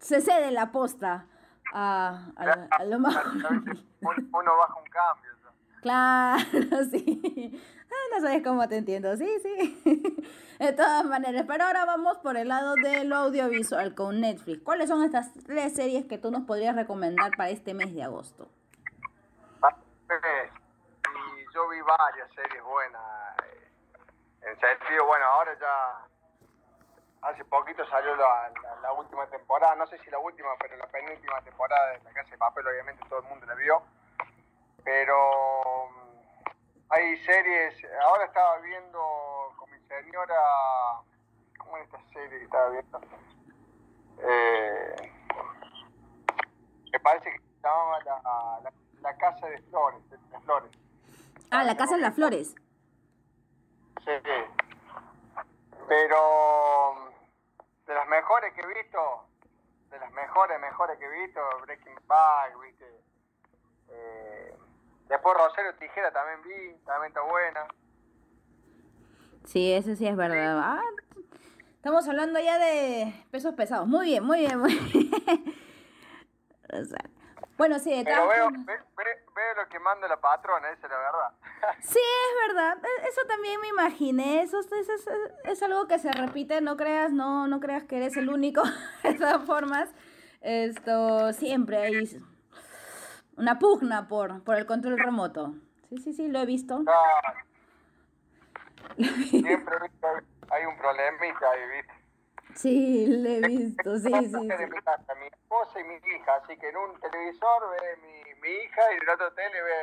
se 0.00 0.20
cede 0.20 0.50
la 0.50 0.72
posta 0.72 1.26
a, 1.72 2.32
a, 2.36 2.84
lo 2.84 2.98
más... 2.98 3.16
Uno 4.02 4.56
baja 4.56 4.74
un 4.74 4.90
cambio. 4.90 5.32
Claro, 5.80 6.84
sí. 6.90 7.60
Ah, 7.90 8.14
no 8.14 8.20
sabes 8.20 8.42
cómo 8.42 8.68
te 8.68 8.76
entiendo, 8.76 9.16
sí, 9.16 9.28
sí. 9.42 10.12
De 10.58 10.72
todas 10.72 11.04
maneras, 11.04 11.44
pero 11.48 11.64
ahora 11.64 11.84
vamos 11.84 12.18
por 12.18 12.36
el 12.36 12.48
lado 12.48 12.74
de 12.76 13.04
lo 13.04 13.16
audiovisual 13.16 13.94
con 13.94 14.20
Netflix. 14.20 14.62
¿Cuáles 14.62 14.88
son 14.88 15.02
estas 15.02 15.32
tres 15.44 15.74
series 15.74 16.06
que 16.06 16.18
tú 16.18 16.30
nos 16.30 16.44
podrías 16.44 16.76
recomendar 16.76 17.32
para 17.36 17.50
este 17.50 17.74
mes 17.74 17.92
de 17.94 18.04
agosto? 18.04 18.48
Y 20.08 20.41
yo 21.52 21.68
vi 21.68 21.80
varias 21.82 22.30
series 22.34 22.62
buenas. 22.64 23.02
Eh, 23.44 23.70
en 24.42 24.60
sentido, 24.60 25.06
bueno, 25.06 25.24
ahora 25.26 25.56
ya 25.58 26.06
hace 27.28 27.44
poquito 27.44 27.86
salió 27.86 28.16
la, 28.16 28.52
la, 28.82 28.92
última 28.92 29.26
temporada, 29.28 29.76
no 29.76 29.86
sé 29.86 29.98
si 29.98 30.10
la 30.10 30.18
última, 30.18 30.48
pero 30.58 30.76
la 30.76 30.86
penúltima 30.86 31.40
temporada 31.42 31.90
de 31.92 32.00
La 32.02 32.12
Casa 32.12 32.30
de 32.30 32.38
Papel, 32.38 32.66
obviamente 32.66 33.04
todo 33.08 33.20
el 33.20 33.26
mundo 33.26 33.46
la 33.46 33.54
vio. 33.54 33.82
Pero 34.82 35.88
mm, 35.90 36.90
hay 36.90 37.16
series, 37.24 37.74
ahora 38.02 38.24
estaba 38.24 38.58
viendo 38.58 39.52
con 39.56 39.70
mi 39.70 39.78
señora, 39.86 40.34
¿cómo 41.58 41.76
es 41.76 41.84
esta 41.84 42.00
serie 42.12 42.38
que 42.38 42.44
estaba 42.44 42.70
viendo? 42.70 43.00
Eh, 44.24 45.12
me 46.92 47.00
parece 47.00 47.30
que 47.30 47.38
se 47.38 47.62
llamaba 47.62 48.00
la, 48.04 48.70
la, 49.00 49.16
Casa 49.16 49.46
de 49.46 49.62
Flores, 49.62 50.10
de 50.10 50.40
Flores. 50.40 50.81
Ah, 51.52 51.64
la 51.64 51.76
Casa 51.76 51.96
de 51.96 52.00
las 52.00 52.14
Flores. 52.14 52.54
Sí, 53.98 54.12
pero 55.86 57.12
de 57.86 57.94
las 57.94 58.08
mejores 58.08 58.54
que 58.54 58.62
he 58.62 58.66
visto, 58.82 59.26
de 59.90 59.98
las 59.98 60.10
mejores, 60.12 60.58
mejores 60.58 60.98
que 60.98 61.04
he 61.04 61.26
visto, 61.26 61.40
Breaking 61.60 61.98
Bad, 62.06 62.58
viste. 62.58 62.86
Eh, 63.90 64.56
después 65.10 65.36
Rosario 65.36 65.74
Tijera 65.74 66.10
también 66.10 66.42
vi, 66.42 66.74
también 66.86 67.08
está 67.08 67.20
buena. 67.20 67.68
Sí, 69.44 69.74
eso 69.74 69.94
sí 69.94 70.06
es 70.06 70.16
verdad. 70.16 70.58
Ah, 70.58 70.82
estamos 71.76 72.08
hablando 72.08 72.40
ya 72.40 72.58
de 72.58 73.26
pesos 73.30 73.54
pesados. 73.54 73.86
Muy 73.86 74.06
bien, 74.06 74.24
muy 74.24 74.40
bien, 74.40 74.58
muy 74.58 74.74
bien. 74.74 75.10
bueno, 77.58 77.78
sí, 77.78 77.90
de 77.90 78.04
Pero 78.04 78.26
veo, 78.26 78.48
lo 79.56 79.68
que 79.68 79.78
manda 79.78 80.08
la 80.08 80.20
patrona, 80.20 80.70
esa 80.70 80.86
es 80.86 80.92
la 80.92 80.98
verdad. 80.98 81.32
Sí, 81.80 81.98
es 81.98 82.48
verdad. 82.48 82.78
E, 82.82 83.08
eso 83.08 83.20
también 83.28 83.60
me 83.60 83.68
imaginé. 83.68 84.42
Eso, 84.42 84.60
es, 84.60 85.62
algo 85.62 85.86
que 85.86 85.98
se 85.98 86.12
repite. 86.12 86.60
No 86.60 86.76
creas, 86.76 87.12
no, 87.12 87.46
no 87.46 87.60
creas 87.60 87.84
que 87.84 87.96
eres 87.96 88.16
el 88.16 88.28
único. 88.28 88.62
De 89.02 89.14
todas 89.14 89.44
formas, 89.44 89.90
esto 90.40 91.32
siempre 91.32 91.78
hay 91.78 92.20
una 93.36 93.58
pugna 93.58 94.08
por, 94.08 94.42
por 94.44 94.56
el 94.56 94.66
control 94.66 94.98
remoto. 94.98 95.54
Sí, 95.88 95.98
sí, 95.98 96.12
sí, 96.12 96.28
lo 96.28 96.40
he 96.40 96.46
visto. 96.46 96.82
Siempre 99.30 99.76
hay 100.50 100.66
un 100.66 100.76
problemita 100.76 101.50
ahí, 101.50 101.76
¿viste? 101.76 102.01
Sí, 102.54 103.06
lo 103.06 103.28
he 103.28 103.40
visto, 103.40 103.98
sí, 103.98 104.12
sí. 104.12 104.26
sí. 104.26 104.48
De 104.48 104.66
mi, 104.66 104.80
casa, 104.82 105.14
mi 105.14 105.26
esposa 105.26 105.80
y 105.80 105.84
mi 105.84 105.94
hija, 105.94 106.34
así 106.42 106.56
que 106.58 106.68
en 106.68 106.76
un 106.76 107.00
televisor 107.00 107.70
ve 107.70 107.96
mi, 108.02 108.34
mi 108.40 108.48
hija 108.48 108.82
y 108.92 108.96
en 108.96 109.02
el 109.02 109.10
otro 109.10 109.32
tele 109.32 109.62
ve 109.62 109.74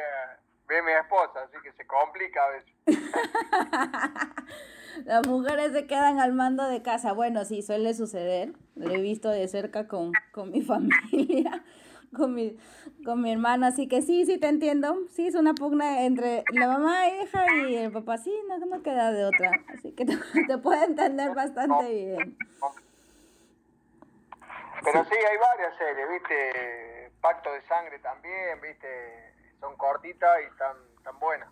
ve 0.69 0.81
mi 0.83 0.91
esposa, 0.91 1.41
así 1.43 1.57
que 1.63 1.71
se 1.73 1.85
complica 1.85 2.45
a 2.45 2.49
veces. 2.51 2.73
Las 5.05 5.27
mujeres 5.27 5.73
se 5.73 5.85
quedan 5.87 6.19
al 6.19 6.33
mando 6.33 6.67
de 6.67 6.81
casa. 6.81 7.13
Bueno, 7.13 7.45
sí, 7.45 7.61
suele 7.61 7.93
suceder. 7.93 8.53
Lo 8.75 8.91
he 8.91 9.01
visto 9.01 9.29
de 9.29 9.47
cerca 9.47 9.87
con, 9.87 10.11
con 10.31 10.51
mi 10.51 10.61
familia, 10.73 11.63
con 12.17 12.33
mi, 12.33 12.57
con 13.05 13.21
mi 13.21 13.31
hermana. 13.31 13.67
Así 13.67 13.87
que 13.87 14.01
sí, 14.01 14.25
sí, 14.25 14.37
te 14.37 14.47
entiendo. 14.47 14.97
Sí, 15.09 15.27
es 15.27 15.35
una 15.35 15.53
pugna 15.53 16.03
entre 16.05 16.43
la 16.53 16.67
mamá, 16.67 17.07
hija 17.07 17.45
y 17.67 17.75
el 17.75 17.91
papá. 17.91 18.17
Sí, 18.17 18.33
no, 18.47 18.57
no 18.57 18.81
queda 18.83 19.11
de 19.11 19.25
otra. 19.25 19.51
Así 19.73 19.91
que 19.91 20.05
te, 20.05 20.17
te 20.47 20.57
puedo 20.57 20.83
entender 20.83 21.33
bastante 21.33 21.89
bien. 21.89 22.37
Pero 24.83 25.03
sí. 25.03 25.13
hay 25.13 25.37
varias 25.37 25.77
series, 25.77 26.09
¿viste? 26.09 27.11
Pacto 27.21 27.51
de 27.51 27.61
sangre 27.63 27.99
también, 27.99 28.61
¿viste? 28.61 29.29
son 29.59 29.75
cortitas 29.75 30.39
y 30.41 30.57
tan, 30.57 30.77
tan 31.03 31.19
buenas. 31.19 31.49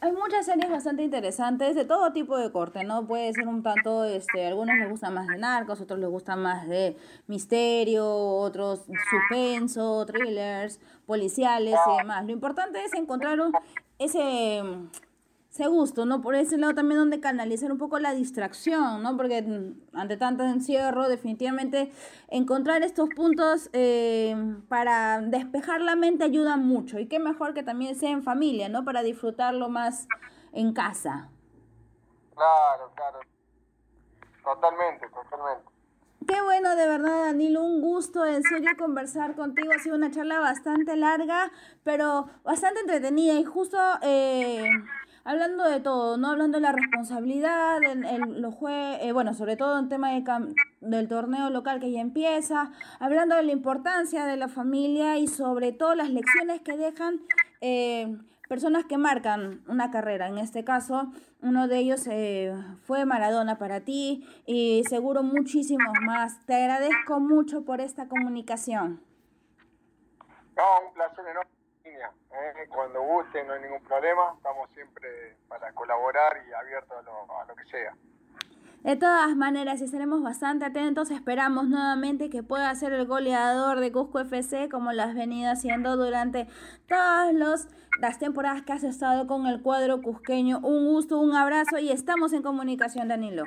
Hay 0.00 0.12
muchas 0.12 0.46
series 0.46 0.70
bastante 0.70 1.02
interesantes 1.02 1.74
de 1.74 1.84
todo 1.84 2.12
tipo 2.12 2.38
de 2.38 2.52
corte, 2.52 2.84
¿no? 2.84 3.04
Puede 3.04 3.32
ser 3.32 3.48
un 3.48 3.64
tanto, 3.64 4.04
este, 4.04 4.46
algunos 4.46 4.76
les 4.76 4.88
gustan 4.88 5.12
más 5.12 5.26
de 5.26 5.38
narcos, 5.38 5.80
otros 5.80 5.98
les 5.98 6.08
gustan 6.08 6.40
más 6.40 6.68
de 6.68 6.96
misterio, 7.26 8.06
otros 8.06 8.84
suspenso, 9.10 10.06
thrillers, 10.06 10.78
policiales 11.04 11.74
y 11.94 11.96
demás. 11.98 12.24
Lo 12.24 12.30
importante 12.30 12.84
es 12.84 12.94
encontrar 12.94 13.40
ese 13.98 14.62
ese 15.58 15.66
gusto, 15.66 16.06
¿no? 16.06 16.20
Por 16.20 16.36
ese 16.36 16.56
lado 16.56 16.74
también 16.74 17.00
donde 17.00 17.18
canalizar 17.18 17.72
un 17.72 17.78
poco 17.78 17.98
la 17.98 18.14
distracción, 18.14 19.02
¿no? 19.02 19.16
Porque 19.16 19.42
mm, 19.42 19.96
ante 19.96 20.16
tanto 20.16 20.44
encierro, 20.44 21.08
definitivamente 21.08 21.92
encontrar 22.28 22.82
estos 22.82 23.08
puntos 23.08 23.68
eh, 23.72 24.36
para 24.68 25.20
despejar 25.20 25.80
la 25.80 25.96
mente 25.96 26.22
ayuda 26.22 26.56
mucho. 26.56 27.00
Y 27.00 27.08
qué 27.08 27.18
mejor 27.18 27.54
que 27.54 27.64
también 27.64 27.96
sea 27.96 28.10
en 28.10 28.22
familia, 28.22 28.68
¿no? 28.68 28.84
Para 28.84 29.02
disfrutarlo 29.02 29.68
más 29.68 30.06
en 30.52 30.72
casa. 30.72 31.28
Claro, 32.36 32.92
claro. 32.94 33.18
Totalmente, 34.44 35.08
totalmente. 35.08 35.68
Qué 36.28 36.40
bueno, 36.40 36.76
de 36.76 36.86
verdad, 36.86 37.24
Danilo, 37.24 37.62
un 37.62 37.80
gusto 37.80 38.24
en 38.24 38.44
serio 38.44 38.70
conversar 38.78 39.34
contigo. 39.34 39.72
Ha 39.74 39.80
sido 39.80 39.96
una 39.96 40.12
charla 40.12 40.38
bastante 40.38 40.94
larga, 40.94 41.50
pero 41.82 42.28
bastante 42.44 42.78
entretenida 42.78 43.34
y 43.34 43.44
justo... 43.44 43.76
Eh, 44.02 44.70
hablando 45.24 45.64
de 45.64 45.80
todo, 45.80 46.16
¿no? 46.16 46.28
Hablando 46.28 46.58
de 46.58 46.62
la 46.62 46.72
responsabilidad, 46.72 47.82
en, 47.82 48.04
el, 48.04 48.40
los 48.40 48.54
jue 48.54 49.06
eh, 49.06 49.12
bueno, 49.12 49.34
sobre 49.34 49.56
todo 49.56 49.78
en 49.78 49.88
tema 49.88 50.10
de 50.12 50.24
del 50.80 51.08
torneo 51.08 51.50
local 51.50 51.80
que 51.80 51.90
ya 51.90 52.00
empieza, 52.00 52.72
hablando 53.00 53.36
de 53.36 53.42
la 53.42 53.52
importancia 53.52 54.26
de 54.26 54.36
la 54.36 54.48
familia 54.48 55.18
y 55.18 55.26
sobre 55.26 55.72
todo 55.72 55.94
las 55.94 56.10
lecciones 56.10 56.60
que 56.60 56.76
dejan 56.76 57.20
eh, 57.60 58.16
personas 58.48 58.84
que 58.86 58.98
marcan 58.98 59.62
una 59.68 59.90
carrera. 59.90 60.28
En 60.28 60.38
este 60.38 60.64
caso, 60.64 61.12
uno 61.42 61.68
de 61.68 61.78
ellos 61.78 62.06
eh, 62.06 62.54
fue 62.86 63.04
Maradona 63.04 63.58
para 63.58 63.80
ti 63.80 64.26
y 64.46 64.82
seguro 64.88 65.22
muchísimos 65.22 65.92
más. 66.06 66.44
Te 66.46 66.54
agradezco 66.54 67.20
mucho 67.20 67.64
por 67.64 67.80
esta 67.80 68.08
comunicación. 68.08 69.02
Un 70.56 70.94
placer 70.94 71.24
enorme 71.24 71.57
¿eh? 72.06 72.68
cuando 72.68 73.02
gusten, 73.02 73.46
no 73.46 73.54
hay 73.54 73.62
ningún 73.62 73.82
problema, 73.82 74.34
estamos 74.36 74.68
siempre 74.70 75.36
para 75.48 75.72
colaborar 75.72 76.36
y 76.48 76.52
abiertos 76.52 76.96
a 76.98 77.44
lo, 77.46 77.54
que 77.54 77.64
sea. 77.66 77.94
De 78.82 78.96
todas 78.96 79.34
maneras, 79.36 79.80
estaremos 79.80 80.22
bastante 80.22 80.64
atentos. 80.64 81.10
Esperamos 81.10 81.68
nuevamente 81.68 82.30
que 82.30 82.42
pueda 82.42 82.72
ser 82.76 82.92
el 82.92 83.06
goleador 83.06 83.80
de 83.80 83.90
Cusco 83.90 84.20
FC, 84.20 84.68
como 84.68 84.92
lo 84.92 85.02
has 85.02 85.14
venido 85.14 85.50
haciendo 85.50 85.96
durante 85.96 86.46
todas 86.86 87.34
los, 87.34 87.68
las 88.00 88.18
temporadas 88.18 88.62
que 88.62 88.72
has 88.72 88.84
estado 88.84 89.26
con 89.26 89.46
el 89.46 89.62
cuadro 89.62 90.00
cusqueño. 90.00 90.58
Un 90.58 90.86
gusto, 90.86 91.18
un 91.18 91.34
abrazo 91.34 91.78
y 91.78 91.90
estamos 91.90 92.32
en 92.32 92.42
comunicación, 92.42 93.08
Danilo. 93.08 93.44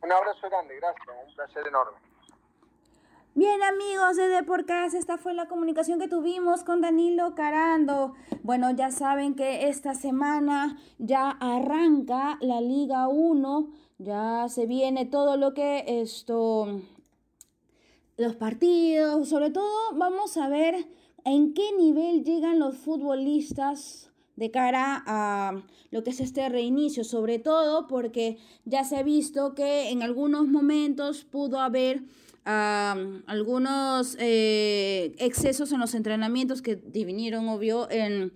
Un 0.00 0.12
abrazo 0.12 0.48
grande, 0.48 0.76
gracias, 0.76 1.08
un 1.26 1.34
placer 1.34 1.66
enorme. 1.66 2.13
Bien 3.36 3.64
amigos 3.64 4.16
de 4.16 4.28
Deporcast, 4.28 4.94
esta 4.94 5.18
fue 5.18 5.34
la 5.34 5.48
comunicación 5.48 5.98
que 5.98 6.06
tuvimos 6.06 6.62
con 6.62 6.80
Danilo 6.80 7.34
Carando. 7.34 8.14
Bueno, 8.44 8.70
ya 8.70 8.92
saben 8.92 9.34
que 9.34 9.68
esta 9.68 9.94
semana 9.94 10.78
ya 10.98 11.30
arranca 11.30 12.38
la 12.40 12.60
Liga 12.60 13.08
1, 13.08 13.72
ya 13.98 14.46
se 14.48 14.66
viene 14.66 15.04
todo 15.04 15.36
lo 15.36 15.52
que 15.52 15.84
esto, 16.00 16.80
los 18.16 18.36
partidos, 18.36 19.28
sobre 19.30 19.50
todo 19.50 19.96
vamos 19.96 20.36
a 20.36 20.48
ver 20.48 20.86
en 21.24 21.54
qué 21.54 21.72
nivel 21.76 22.22
llegan 22.22 22.60
los 22.60 22.76
futbolistas 22.76 24.12
de 24.36 24.50
cara 24.50 25.02
a 25.06 25.62
lo 25.90 26.02
que 26.02 26.10
es 26.10 26.20
este 26.20 26.48
reinicio, 26.48 27.04
sobre 27.04 27.38
todo 27.38 27.86
porque 27.86 28.38
ya 28.64 28.84
se 28.84 28.96
ha 28.96 29.02
visto 29.02 29.54
que 29.54 29.90
en 29.90 30.02
algunos 30.02 30.48
momentos 30.48 31.24
pudo 31.24 31.60
haber 31.60 32.02
algunos 32.46 34.16
eh, 34.20 35.14
excesos 35.18 35.72
en 35.72 35.80
los 35.80 35.94
entrenamientos 35.94 36.60
que 36.62 36.76
vinieron, 36.76 37.48
obvio, 37.48 37.90
en 37.90 38.32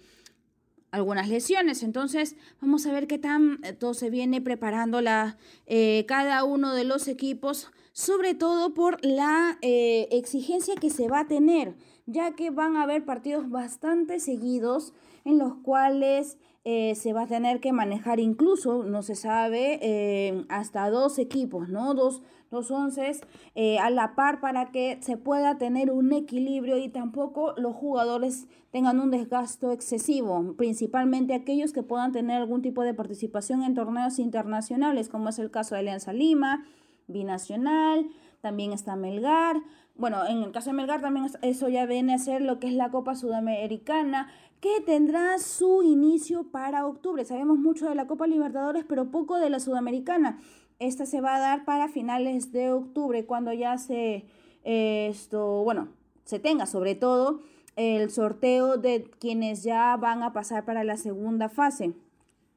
algunas 0.90 1.28
lesiones. 1.28 1.82
Entonces, 1.82 2.36
vamos 2.60 2.86
a 2.86 2.92
ver 2.92 3.06
qué 3.06 3.18
tan 3.18 3.58
eh, 3.64 3.76
se 3.92 4.08
viene 4.08 4.40
preparando 4.40 5.02
la, 5.02 5.36
eh, 5.66 6.04
cada 6.08 6.44
uno 6.44 6.74
de 6.74 6.84
los 6.84 7.06
equipos, 7.08 7.70
sobre 7.92 8.34
todo 8.34 8.72
por 8.72 9.04
la 9.04 9.58
exigencia 9.60 10.76
que 10.76 10.88
se 10.88 11.08
va 11.08 11.20
a 11.20 11.28
tener, 11.28 11.74
ya 12.06 12.34
que 12.34 12.50
van 12.50 12.76
a 12.76 12.84
haber 12.84 13.04
partidos 13.04 13.50
bastante 13.50 14.20
seguidos 14.20 14.94
en 15.28 15.38
los 15.38 15.54
cuales 15.62 16.38
se 16.64 17.12
va 17.14 17.22
a 17.22 17.26
tener 17.26 17.60
que 17.60 17.72
manejar 17.72 18.20
incluso, 18.20 18.82
no 18.82 19.02
se 19.02 19.14
sabe, 19.14 20.44
hasta 20.50 20.90
dos 20.90 21.18
equipos, 21.18 21.70
¿no? 21.70 21.94
Dos, 21.94 22.22
los 22.50 22.70
once 22.70 23.12
eh, 23.54 23.78
a 23.78 23.90
la 23.90 24.14
par 24.14 24.40
para 24.40 24.70
que 24.70 24.98
se 25.02 25.16
pueda 25.16 25.58
tener 25.58 25.90
un 25.90 26.12
equilibrio 26.12 26.78
y 26.78 26.88
tampoco 26.88 27.54
los 27.56 27.74
jugadores 27.74 28.48
tengan 28.70 29.00
un 29.00 29.10
desgasto 29.10 29.72
excesivo, 29.72 30.54
principalmente 30.56 31.34
aquellos 31.34 31.72
que 31.72 31.82
puedan 31.82 32.12
tener 32.12 32.40
algún 32.40 32.62
tipo 32.62 32.82
de 32.82 32.94
participación 32.94 33.62
en 33.62 33.74
torneos 33.74 34.18
internacionales, 34.18 35.08
como 35.08 35.28
es 35.28 35.38
el 35.38 35.50
caso 35.50 35.74
de 35.74 35.80
Alianza 35.80 36.12
Lima, 36.12 36.64
Binacional, 37.06 38.08
también 38.40 38.72
está 38.72 38.96
Melgar. 38.96 39.56
Bueno, 39.98 40.24
en 40.24 40.44
el 40.44 40.52
caso 40.52 40.70
de 40.70 40.74
Melgar 40.74 41.00
también 41.00 41.26
eso 41.42 41.68
ya 41.68 41.84
viene 41.84 42.14
a 42.14 42.18
ser 42.18 42.40
lo 42.40 42.60
que 42.60 42.68
es 42.68 42.72
la 42.72 42.92
Copa 42.92 43.16
Sudamericana, 43.16 44.28
que 44.60 44.80
tendrá 44.80 45.40
su 45.40 45.82
inicio 45.82 46.44
para 46.44 46.86
octubre. 46.86 47.24
Sabemos 47.24 47.58
mucho 47.58 47.88
de 47.88 47.96
la 47.96 48.06
Copa 48.06 48.28
Libertadores, 48.28 48.84
pero 48.88 49.10
poco 49.10 49.38
de 49.38 49.50
la 49.50 49.58
Sudamericana. 49.58 50.38
Esta 50.78 51.04
se 51.04 51.20
va 51.20 51.34
a 51.34 51.40
dar 51.40 51.64
para 51.64 51.88
finales 51.88 52.52
de 52.52 52.70
octubre, 52.70 53.26
cuando 53.26 53.52
ya 53.52 53.76
se, 53.76 54.24
esto, 54.62 55.64
bueno, 55.64 55.88
se 56.24 56.38
tenga 56.38 56.66
sobre 56.66 56.94
todo 56.94 57.40
el 57.74 58.10
sorteo 58.10 58.76
de 58.76 59.10
quienes 59.18 59.64
ya 59.64 59.96
van 59.96 60.22
a 60.22 60.32
pasar 60.32 60.64
para 60.64 60.84
la 60.84 60.96
segunda 60.96 61.48
fase. 61.48 61.94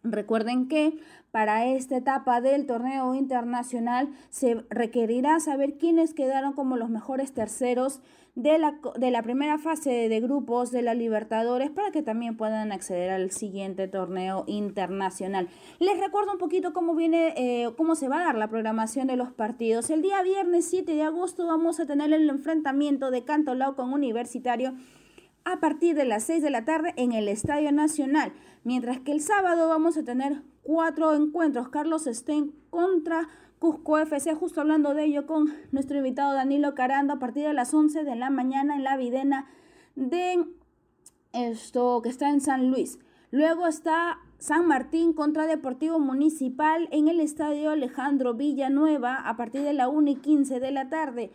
Recuerden 0.03 0.67
que 0.67 0.97
para 1.29 1.65
esta 1.67 1.97
etapa 1.97 2.41
del 2.41 2.65
torneo 2.65 3.13
internacional 3.13 4.09
se 4.29 4.65
requerirá 4.69 5.39
saber 5.39 5.77
quiénes 5.77 6.13
quedaron 6.13 6.53
como 6.53 6.75
los 6.75 6.89
mejores 6.89 7.33
terceros 7.33 8.01
de 8.35 8.57
la, 8.57 8.79
de 8.97 9.11
la 9.11 9.21
primera 9.21 9.57
fase 9.57 10.09
de 10.09 10.19
grupos 10.21 10.71
de 10.71 10.81
la 10.81 10.93
Libertadores 10.93 11.69
para 11.69 11.91
que 11.91 12.01
también 12.01 12.37
puedan 12.37 12.71
acceder 12.71 13.11
al 13.11 13.31
siguiente 13.31 13.87
torneo 13.87 14.43
internacional. 14.47 15.49
Les 15.79 15.99
recuerdo 15.99 16.31
un 16.31 16.37
poquito 16.37 16.73
cómo 16.73 16.95
viene, 16.95 17.33
eh, 17.35 17.69
cómo 17.77 17.95
se 17.95 18.07
va 18.07 18.21
a 18.21 18.25
dar 18.25 18.35
la 18.35 18.47
programación 18.47 19.07
de 19.07 19.17
los 19.17 19.31
partidos. 19.31 19.89
El 19.89 20.01
día 20.01 20.23
viernes 20.23 20.65
7 20.65 20.95
de 20.95 21.03
agosto 21.03 21.45
vamos 21.45 21.79
a 21.79 21.85
tener 21.85 22.11
el 22.13 22.29
enfrentamiento 22.29 23.11
de 23.11 23.23
Cantolao 23.23 23.75
con 23.75 23.93
Universitario 23.93 24.73
a 25.45 25.59
partir 25.59 25.95
de 25.95 26.05
las 26.05 26.23
6 26.23 26.43
de 26.43 26.49
la 26.49 26.65
tarde 26.65 26.93
en 26.97 27.11
el 27.11 27.27
Estadio 27.27 27.71
Nacional. 27.71 28.33
Mientras 28.63 28.99
que 28.99 29.11
el 29.11 29.21
sábado 29.21 29.67
vamos 29.67 29.97
a 29.97 30.03
tener 30.03 30.43
cuatro 30.63 31.13
encuentros. 31.13 31.69
Carlos 31.69 32.05
Sten 32.05 32.53
contra 32.69 33.27
Cusco 33.59 33.97
FC, 33.99 34.33
justo 34.33 34.61
hablando 34.61 34.93
de 34.93 35.05
ello 35.05 35.27
con 35.27 35.53
nuestro 35.71 35.97
invitado 35.97 36.33
Danilo 36.33 36.73
Carando 36.73 37.13
a 37.13 37.19
partir 37.19 37.45
de 37.45 37.53
las 37.53 37.73
11 37.73 38.03
de 38.03 38.15
la 38.15 38.29
mañana 38.29 38.75
en 38.75 38.83
la 38.83 38.97
videna 38.97 39.47
de 39.95 40.45
esto 41.33 42.01
que 42.01 42.09
está 42.09 42.29
en 42.29 42.41
San 42.41 42.71
Luis. 42.71 42.99
Luego 43.29 43.67
está 43.67 44.19
San 44.39 44.67
Martín 44.67 45.13
contra 45.13 45.45
Deportivo 45.45 45.99
Municipal 45.99 46.89
en 46.91 47.07
el 47.07 47.19
Estadio 47.19 47.69
Alejandro 47.69 48.33
Villanueva 48.33 49.15
a 49.15 49.37
partir 49.37 49.61
de 49.61 49.73
la 49.73 49.87
1 49.87 50.09
y 50.09 50.15
15 50.15 50.59
de 50.59 50.71
la 50.71 50.89
tarde. 50.89 51.31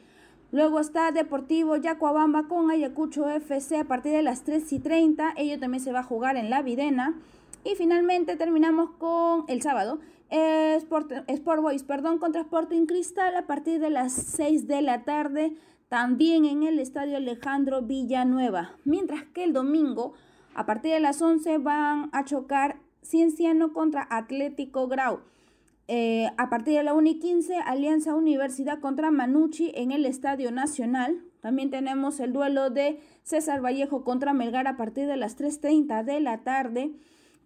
Luego 0.57 0.81
está 0.81 1.13
Deportivo 1.13 1.77
Yacuabamba 1.77 2.49
con 2.49 2.71
Ayacucho 2.71 3.29
FC 3.29 3.77
a 3.77 3.85
partir 3.85 4.13
de 4.13 4.23
las 4.23 4.43
3 4.43 4.73
y 4.73 4.79
30. 4.79 5.35
Ello 5.37 5.61
también 5.61 5.85
se 5.85 5.93
va 5.93 5.99
a 5.99 6.03
jugar 6.03 6.39
en 6.39 6.49
la 6.49 6.63
Videna. 6.63 7.15
Y 7.63 7.75
finalmente 7.75 8.37
terminamos 8.37 8.89
con 8.93 9.45
el 9.49 9.61
sábado. 9.61 9.99
Sport, 10.31 11.13
Sport 11.27 11.61
Boys, 11.61 11.83
perdón, 11.83 12.17
contra 12.17 12.41
Sporting 12.41 12.87
Cristal 12.87 13.37
a 13.37 13.47
partir 13.47 13.81
de 13.81 13.91
las 13.91 14.15
6 14.15 14.67
de 14.67 14.81
la 14.81 15.05
tarde. 15.05 15.55
También 15.91 16.47
en 16.47 16.63
el 16.63 16.79
Estadio 16.79 17.19
Alejandro 17.19 17.83
Villanueva. 17.83 18.77
Mientras 18.87 19.25
que 19.25 19.45
el 19.45 19.53
domingo, 19.53 20.15
a 20.55 20.65
partir 20.65 20.95
de 20.95 21.01
las 21.01 21.21
11, 21.21 21.59
van 21.59 22.09
a 22.13 22.25
chocar 22.25 22.81
Cienciano 23.03 23.75
contra 23.75 24.09
Atlético 24.09 24.89
Grau. 24.89 25.21
Eh, 25.89 26.29
a 26.37 26.51
partir 26.51 26.75
de 26.75 26.83
la 26.83 26.95
1 26.95 27.09
y 27.11 27.19
15, 27.21 27.59
Alianza 27.59 28.15
Universidad 28.15 28.81
contra 28.81 29.13
Manucci 29.13 29.71
en 29.75 29.93
el 29.93 30.05
Estadio 30.05 30.51
Nacional. 30.51 31.23
También 31.41 31.71
tenemos 31.71 32.19
el 32.19 32.33
duelo 32.33 32.71
de 32.71 32.99
César 33.23 33.65
Vallejo 33.65 34.03
contra 34.03 34.33
Melgar 34.33 34.67
a 34.67 34.77
partir 34.77 35.07
de 35.07 35.17
las 35.17 35.39
3.30 35.39 36.03
de 36.03 36.21
la 36.21 36.39
tarde, 36.39 36.91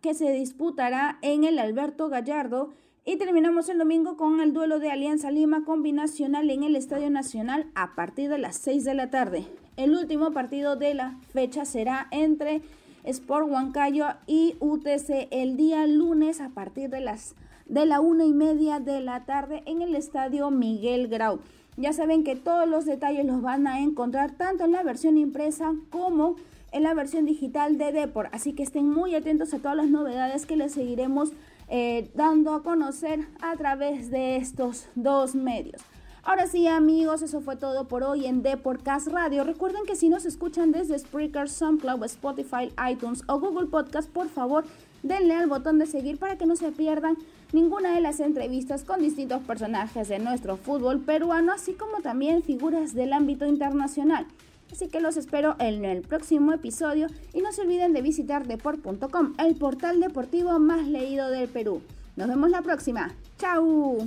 que 0.00 0.14
se 0.14 0.32
disputará 0.32 1.18
en 1.20 1.44
el 1.44 1.58
Alberto 1.58 2.08
Gallardo. 2.08 2.70
Y 3.04 3.16
terminamos 3.16 3.68
el 3.68 3.76
domingo 3.76 4.16
con 4.16 4.40
el 4.40 4.54
duelo 4.54 4.78
de 4.78 4.90
Alianza 4.90 5.30
Lima 5.30 5.64
combinacional 5.64 6.48
en 6.48 6.62
el 6.62 6.76
Estadio 6.76 7.10
Nacional 7.10 7.66
a 7.74 7.94
partir 7.94 8.30
de 8.30 8.38
las 8.38 8.56
6 8.56 8.84
de 8.84 8.94
la 8.94 9.10
tarde. 9.10 9.46
El 9.76 9.94
último 9.94 10.32
partido 10.32 10.76
de 10.76 10.94
la 10.94 11.18
fecha 11.32 11.66
será 11.66 12.08
entre 12.10 12.62
Sport 13.04 13.50
Huancayo 13.50 14.06
y 14.26 14.56
UTC 14.60 15.28
el 15.30 15.56
día 15.56 15.86
lunes 15.86 16.40
a 16.40 16.50
partir 16.50 16.90
de 16.90 17.00
las 17.00 17.34
de 17.70 17.86
la 17.86 18.00
una 18.00 18.24
y 18.24 18.32
media 18.32 18.80
de 18.80 19.00
la 19.00 19.24
tarde 19.24 19.62
en 19.64 19.80
el 19.80 19.94
Estadio 19.94 20.50
Miguel 20.50 21.06
Grau. 21.06 21.38
Ya 21.76 21.92
saben 21.92 22.24
que 22.24 22.34
todos 22.34 22.68
los 22.68 22.84
detalles 22.84 23.24
los 23.24 23.42
van 23.42 23.66
a 23.68 23.80
encontrar 23.80 24.32
tanto 24.32 24.64
en 24.64 24.72
la 24.72 24.82
versión 24.82 25.16
impresa 25.16 25.74
como 25.88 26.34
en 26.72 26.82
la 26.82 26.94
versión 26.94 27.26
digital 27.26 27.78
de 27.78 27.92
Depor. 27.92 28.28
Así 28.32 28.54
que 28.54 28.64
estén 28.64 28.90
muy 28.90 29.14
atentos 29.14 29.54
a 29.54 29.58
todas 29.58 29.76
las 29.76 29.88
novedades 29.88 30.46
que 30.46 30.56
les 30.56 30.72
seguiremos 30.72 31.30
eh, 31.68 32.10
dando 32.14 32.54
a 32.54 32.64
conocer 32.64 33.20
a 33.40 33.56
través 33.56 34.10
de 34.10 34.36
estos 34.36 34.88
dos 34.96 35.36
medios. 35.36 35.80
Ahora 36.24 36.48
sí, 36.48 36.66
amigos, 36.66 37.22
eso 37.22 37.40
fue 37.40 37.56
todo 37.56 37.86
por 37.86 38.02
hoy 38.02 38.26
en 38.26 38.42
Deporcast 38.42 39.08
Radio. 39.08 39.44
Recuerden 39.44 39.84
que 39.86 39.96
si 39.96 40.08
nos 40.08 40.26
escuchan 40.26 40.72
desde 40.72 40.98
Spreaker, 40.98 41.48
SoundCloud, 41.48 42.04
Spotify, 42.04 42.72
iTunes 42.90 43.22
o 43.26 43.38
Google 43.38 43.68
Podcast, 43.68 44.10
por 44.10 44.28
favor, 44.28 44.64
denle 45.02 45.34
al 45.34 45.48
botón 45.48 45.78
de 45.78 45.86
seguir 45.86 46.18
para 46.18 46.36
que 46.36 46.46
no 46.46 46.56
se 46.56 46.72
pierdan 46.72 47.16
ninguna 47.52 47.94
de 47.94 48.00
las 48.00 48.20
entrevistas 48.20 48.84
con 48.84 49.00
distintos 49.00 49.42
personajes 49.42 50.08
de 50.08 50.18
nuestro 50.18 50.56
fútbol 50.56 51.00
peruano, 51.00 51.52
así 51.52 51.72
como 51.72 52.00
también 52.00 52.42
figuras 52.42 52.94
del 52.94 53.12
ámbito 53.12 53.46
internacional. 53.46 54.26
Así 54.72 54.88
que 54.88 55.00
los 55.00 55.16
espero 55.16 55.56
en 55.58 55.84
el 55.84 56.02
próximo 56.02 56.52
episodio 56.52 57.08
y 57.34 57.40
no 57.40 57.52
se 57.52 57.62
olviden 57.62 57.92
de 57.92 58.02
visitar 58.02 58.46
deport.com, 58.46 59.34
el 59.38 59.56
portal 59.56 60.00
deportivo 60.00 60.58
más 60.58 60.86
leído 60.86 61.28
del 61.28 61.48
Perú. 61.48 61.82
Nos 62.16 62.28
vemos 62.28 62.50
la 62.50 62.62
próxima. 62.62 63.14
¡Chao! 63.38 63.98